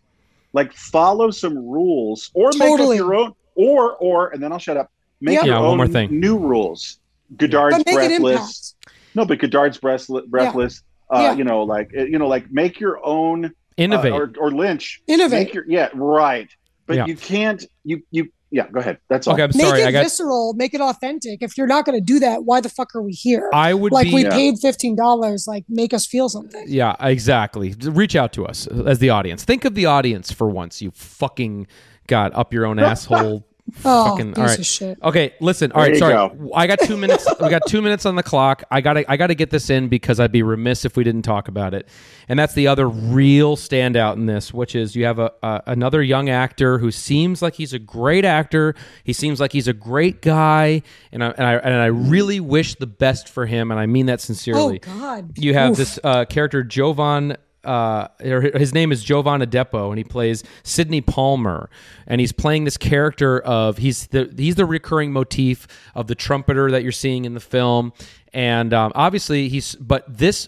[0.53, 2.97] like follow some rules or make Totally.
[2.97, 4.91] up your own, or or and then I'll shut up.
[5.21, 5.45] Make Yep.
[5.45, 6.19] your Yeah, own one more thing.
[6.19, 6.99] new rules.
[7.37, 8.75] Godard's but make it breathless.
[9.15, 10.25] No, but Godard's breathless.
[10.27, 11.33] breathless uh, Yeah.
[11.35, 14.11] You know, like uh, you know, like make your own uh, Innovate.
[14.13, 15.01] or, or Lynch.
[15.07, 16.49] innovate Make your yeah right.
[16.89, 17.05] But Yeah.
[17.05, 17.63] you can't.
[17.85, 18.67] You you yeah.
[18.67, 18.97] Go ahead.
[19.09, 19.35] That's all.
[19.35, 19.81] okay, I'm make sorry.
[19.83, 20.03] it I got.
[20.05, 21.43] visceral, make it authentic.
[21.43, 23.47] If you're not going to do that, why the fuck are we here?
[23.53, 24.13] I would like be.
[24.15, 24.31] we Yeah.
[24.31, 26.65] paid fifteen dollars, like make us feel something.
[26.67, 27.75] Yeah, exactly.
[27.79, 29.43] Reach out to us as the audience.
[29.45, 30.81] Think of the audience for once.
[30.81, 31.67] You fucking
[32.07, 33.45] got up your own asshole.
[33.85, 34.59] Oh, fucking piece all right.
[34.59, 34.97] of shit.
[35.01, 35.71] Okay, listen.
[35.71, 36.13] All There right, sorry.
[36.13, 36.51] go.
[36.53, 37.27] I got two minutes.
[37.41, 38.63] we got two minutes on the clock.
[38.71, 39.11] I got to.
[39.11, 41.73] I got to get this in because I'd be remiss if we didn't talk about
[41.73, 41.87] it.
[42.27, 46.01] And that's the other real standout in this, which is you have a, a another
[46.03, 48.75] young actor who seems like he's a great actor.
[49.03, 52.75] He seems like he's a great guy, and I and I and I really wish
[52.75, 54.79] the best for him, and I mean that sincerely.
[54.87, 54.99] Oh.
[54.99, 55.37] God.
[55.37, 55.77] You have Oof.
[55.77, 57.37] this uh, character Jovan.
[57.63, 61.69] Uh, his name is Jovan Adepo, and he plays Sidney Palmer,
[62.07, 66.71] and he's playing this character of he's the he's the recurring motif of the trumpeter
[66.71, 67.91] that you're seeing in the film,
[68.33, 70.47] and um, obviously he's but this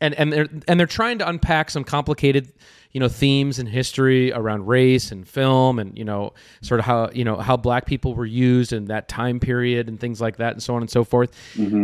[0.00, 2.52] and and they're and they're trying to unpack some complicated
[2.92, 6.32] you know themes and history around race and film and you know
[6.62, 10.00] sort of how you know how black people were used in that time period and
[10.00, 11.32] things like that and so on and so forth.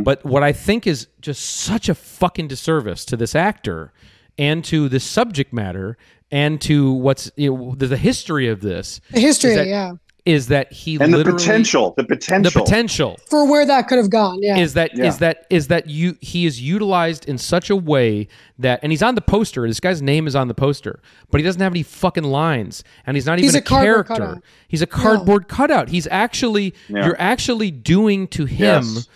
[0.05, 3.93] But what i think is just such a fucking disservice to this actor
[4.39, 5.97] and to the subject matter
[6.31, 9.93] and to what's you know the, the history of this The history, is that- yeah,
[10.25, 12.63] is that he and the potential, the potential, the potential.
[12.65, 14.39] potential for where that could have gone.
[14.43, 15.11] Yeah, is that is Yeah.
[15.19, 18.29] that is that you he is utilized in such a way
[18.59, 21.45] that and he's on the poster this guy's name is on the poster but he
[21.45, 24.45] doesn't have any fucking lines and he's not He's even a cardboard character cutout.
[24.67, 27.05] he's a cardboard cutout he's actually Yeah.
[27.05, 29.09] you're actually doing to him Yes.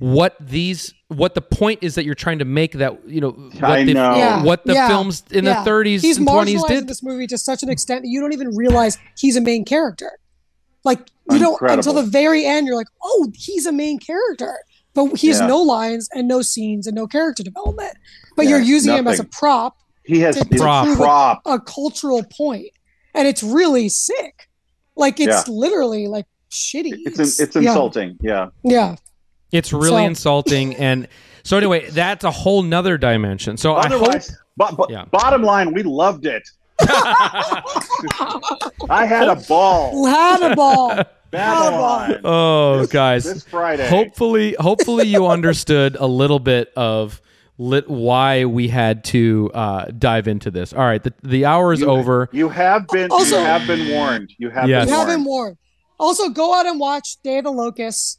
[0.00, 3.64] What these what the point is that you're trying to make that you know what
[3.64, 4.16] I the, know.
[4.16, 4.42] yeah.
[4.42, 5.62] what the yeah, films in yeah.
[5.62, 8.32] the 30s He's and 20s did this movie to such an extent that you don't
[8.32, 10.10] even realize he's a main character.
[10.84, 12.66] Like you don't until the very end.
[12.66, 14.56] You're like, oh, he's a main character,
[14.94, 15.48] but he has Yeah.
[15.48, 17.94] no lines and no scenes and no character development.
[18.36, 20.96] But Yeah, you're using him as a prop he has to- he's a Prop.
[20.96, 21.42] prop.
[21.44, 22.70] a cultural point,
[23.14, 24.48] and it's really sick.
[24.96, 25.54] Like it's Yeah.
[25.54, 26.92] literally like shitty.
[27.04, 27.62] It's it's yeah.
[27.62, 28.16] insulting.
[28.22, 28.46] Yeah.
[28.64, 28.96] Yeah.
[29.52, 30.74] It's really So- insulting.
[30.76, 31.08] And
[31.42, 33.56] so anyway, that's a whole nother dimension.
[33.56, 35.04] So I hope Otherwise, bo- bo- Yeah.
[35.06, 36.48] bottom line, we loved it.
[38.88, 40.06] I had a ball.
[40.06, 41.02] Hannibal.
[41.30, 42.20] Babylon.
[42.24, 43.24] Oh, guys.
[43.24, 43.88] This Friday.
[43.88, 47.20] hopefully hopefully you understood a little bit of
[47.56, 50.72] lit why we had to uh, dive into this.
[50.72, 52.28] All right, the, the hour is You- over.
[52.32, 54.32] You have been Also- you have been warned.
[54.38, 54.86] You have Yes.
[54.86, 55.18] been You have warned.
[55.20, 55.56] been warned.
[56.00, 58.18] Also, go out and watch Day of the Locusts.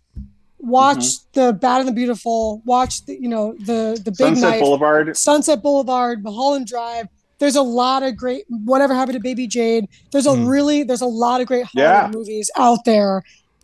[0.62, 1.40] Watch Mm-hmm.
[1.48, 2.62] the Bad and the Beautiful.
[2.66, 5.18] Watch the you know the the Big Sunset Knife, Boulevard.
[5.18, 7.08] Sunset Boulevard, Mulholland Drive.
[7.40, 8.46] There's a lot of great.
[8.50, 9.88] Whatever happened to Baby Jane?
[10.12, 10.46] There's a Hmm.
[10.46, 12.10] really there's a lot of great Hollywood Yeah.
[12.14, 13.24] movies out there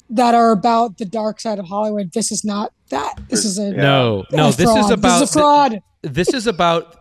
[0.10, 2.12] that are about the dark side of Hollywood.
[2.14, 3.20] This is not that.
[3.30, 3.82] This is a Yeah.
[3.82, 5.82] No, a no, this is about this is a fraud.
[6.02, 6.96] this is about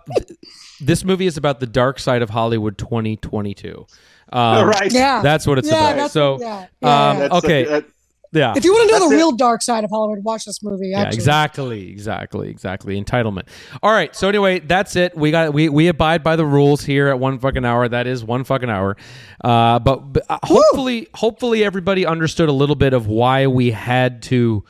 [0.80, 3.86] this movie is about the dark side of Hollywood 2022.
[4.32, 4.92] Um, right.
[4.92, 6.10] yeah, That's what it's yeah, about.
[6.10, 7.28] So yeah, yeah, um, yeah.
[7.28, 7.64] That's okay.
[7.64, 7.84] that-
[8.36, 8.52] yeah.
[8.56, 9.18] If you want to know That's the it.
[9.18, 10.88] real dark side of Hollywood, watch this movie.
[10.88, 13.02] Yeah, exactly, exactly, exactly.
[13.02, 13.48] Entitlement.
[13.82, 14.14] All right.
[14.14, 15.16] So anyway, that's it.
[15.16, 17.88] We got we we abide by the rules here at one fucking hour.
[17.88, 18.96] That is one fucking hour.
[19.42, 24.22] Uh, but, but uh, hopefully, hopefully everybody understood a little bit of why we had
[24.24, 24.64] to.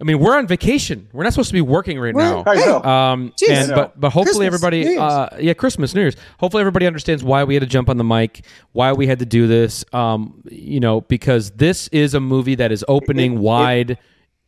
[0.00, 1.08] I mean, we're on vacation.
[1.12, 2.44] We're not supposed to be working right We're- now.
[2.46, 2.82] I know.
[2.82, 3.48] Um, Jeez.
[3.50, 3.74] and I know.
[3.74, 5.00] but but hopefully Christmas, everybody, New Year's.
[5.02, 6.16] uh, yeah, Christmas, New Year's.
[6.38, 9.26] Hopefully everybody understands why we had to jump on the mic, why we had to
[9.26, 9.84] do this.
[9.92, 13.98] Um, you know, because this is a movie that is opening It- it- wide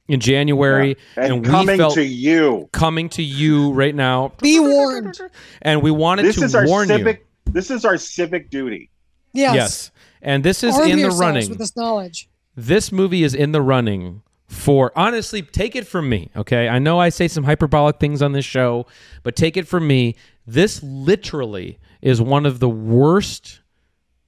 [0.09, 2.69] in January, and, and, coming felt to you.
[2.73, 5.19] coming to you right now, Be warned.
[5.63, 7.25] and we wanted This to is our warn civic.
[7.47, 8.91] This is our civic duty.
[9.33, 9.55] Yes.
[9.55, 9.91] Yes,
[10.23, 11.49] and this is Arm in the running.
[11.51, 12.29] with this knowledge.
[12.57, 14.23] this movie is in the running
[14.53, 18.33] for honestly take it from me okay i know i say some hyperbolic things on
[18.33, 18.85] this show
[19.23, 20.15] but take it from me
[20.47, 23.63] this literally is one of the worst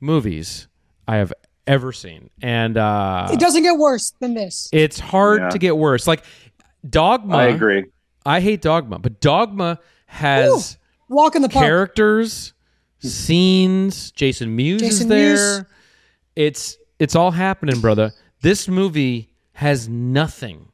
[0.00, 0.66] movies
[1.06, 1.30] i have
[1.66, 4.68] ever seen and uh It doesn't get worse than this.
[4.72, 5.48] it's hard Yeah.
[5.50, 6.24] to get worse like
[6.88, 7.84] dogma I agree.
[8.24, 10.78] i hate dogma but dogma has
[11.10, 11.64] Walk in the park.
[11.66, 12.54] characters,
[12.98, 14.10] scenes.
[14.12, 15.34] Jason Mewes is there.
[15.36, 15.64] Mewes.
[16.34, 18.12] It's it's all happening, brother.
[18.40, 20.68] This movie has nothing,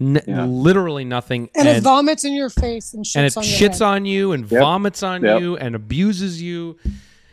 [0.00, 0.44] N- Yeah.
[0.46, 3.72] literally nothing, and, and, it vomits in your face and shits and it on shits
[3.80, 3.82] head.
[3.82, 4.60] on you and Yep.
[4.60, 5.40] vomits on Yep.
[5.40, 6.76] you and abuses you.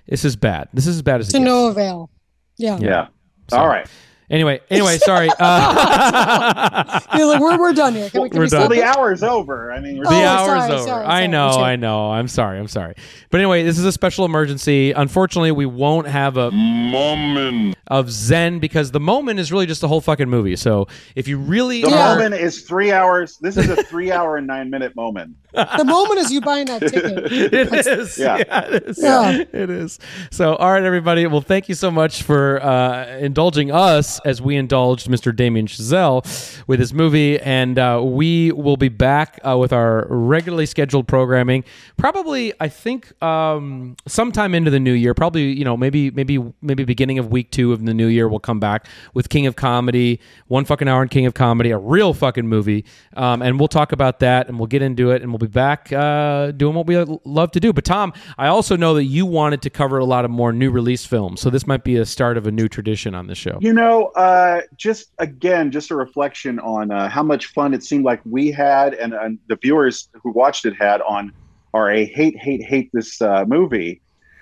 [0.07, 0.67] This is bad.
[0.73, 1.45] This is as bad as it to gets.
[1.45, 2.09] no avail.
[2.57, 2.78] Yeah.
[2.80, 3.07] Yeah.
[3.49, 3.88] So- All right.
[4.30, 5.30] Anyway, anyway, sorry.
[5.39, 8.09] Uh, You're like, we're, we're done here.
[8.09, 8.59] Can we, can We're we done.
[8.61, 8.84] Well, the it?
[8.84, 9.71] hour's over.
[9.71, 10.84] I mean, we're The Oh, hour's sorry, over.
[10.84, 11.63] sorry, I know, sorry.
[11.63, 12.11] I know.
[12.11, 12.59] I'm sorry.
[12.59, 12.95] I'm sorry.
[13.30, 14.91] But anyway, this is a special emergency.
[14.91, 19.88] Unfortunately, we won't have a moment of Zen because the moment is really just the
[19.88, 20.57] whole fucking movie.
[20.57, 23.38] So if you really the are, moment is three hours.
[23.38, 25.38] This is a three-hour and nine-minute moment.
[25.53, 27.32] The moment is you buying that ticket.
[27.32, 28.17] it is.
[28.17, 28.38] Yeah.
[28.38, 28.65] Yeah.
[28.67, 29.01] it is.
[29.01, 29.32] Yeah.
[29.53, 29.99] It is.
[30.32, 31.25] So, all right, everybody.
[31.28, 35.36] Well, thank you so much for uh, indulging us as we indulged Mr.
[35.36, 36.26] Damien Chazelle
[36.68, 37.39] with his movie.
[37.39, 41.63] And uh, we will be back uh, with our regularly scheduled programming.
[41.97, 45.13] Probably, I think, um, sometime into the new year.
[45.13, 48.39] Probably, you know, maybe, maybe, maybe beginning of week two of the new year, we'll
[48.39, 52.13] come back with King of Comedy, one fucking hour in King of Comedy, a real
[52.13, 52.86] fucking movie.
[53.15, 55.91] Um, and we'll talk about that and we'll get into it and we'll be back
[55.91, 57.74] uh, doing what we love to do.
[57.74, 60.72] But Tom, I also know that you wanted to cover a lot of more new
[60.72, 63.57] release films, so this might be a start of a new tradition on the show.
[63.61, 68.05] You know, uh, just again, just a reflection on uh, how much fun it seemed
[68.05, 71.32] like we had, and, the viewers who watched it had on
[71.74, 74.01] our a hate, hate, hate this uh, movie.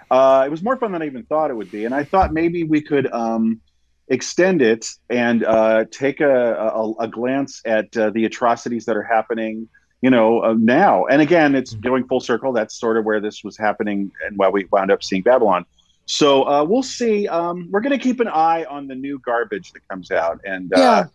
[0.09, 2.33] Uh, it was more fun than I even thought it would be, and I thought
[2.33, 3.59] maybe we could um,
[4.07, 9.03] extend it and uh, take a, a, a glance at uh, the atrocities that are
[9.03, 9.67] happening.
[10.01, 12.53] You know, now and again, it's going full circle.
[12.53, 15.65] That's sort of where this was happening, and why we wound up seeing Babylon.
[16.05, 17.27] So uh, we'll see.
[17.27, 20.71] Um, we're going to keep an eye on the new garbage that comes out and
[20.73, 21.05] uh,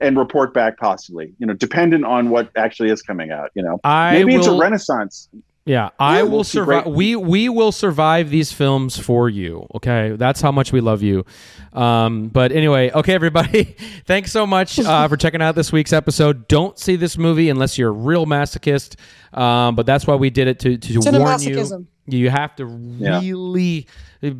[0.00, 1.32] and report back possibly.
[1.38, 3.50] You know, dependent on what actually is coming out.
[3.54, 5.28] You know, I maybe it's a renaissance.
[5.64, 6.84] Yeah, I Yeah, will we'll survive.
[6.84, 9.66] great- We we will survive these films for you.
[9.74, 11.26] Okay, that's how much we love you.
[11.74, 13.64] Um, but anyway, okay, everybody,
[14.06, 16.48] thanks so much uh, for checking out this week's episode.
[16.48, 18.96] Don't see this movie unless you're a real masochist.
[19.36, 21.88] Um, but that's why we did it to to warn you.
[22.10, 22.18] Cinemasochism.
[22.18, 23.20] You have to Yeah.
[23.20, 23.86] really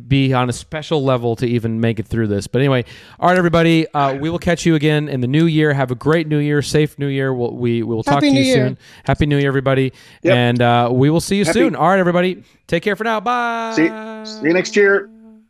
[0.07, 2.47] be on a special level to even make it through this.
[2.47, 2.83] But anyway,
[3.19, 5.73] all right, everybody, uh, we will catch you again in the new year.
[5.73, 7.33] Have a great new year, safe new year.
[7.33, 8.67] We'll, we we will talk Happy to you Year.
[8.67, 8.77] soon.
[9.05, 9.93] Happy New Year, everybody,
[10.23, 10.35] Yep.
[10.35, 11.75] and uh, we will see you Happy- soon.
[11.75, 13.19] All right, everybody, take care for now.
[13.21, 13.73] Bye.
[13.75, 13.87] See,
[14.41, 15.09] see you next year.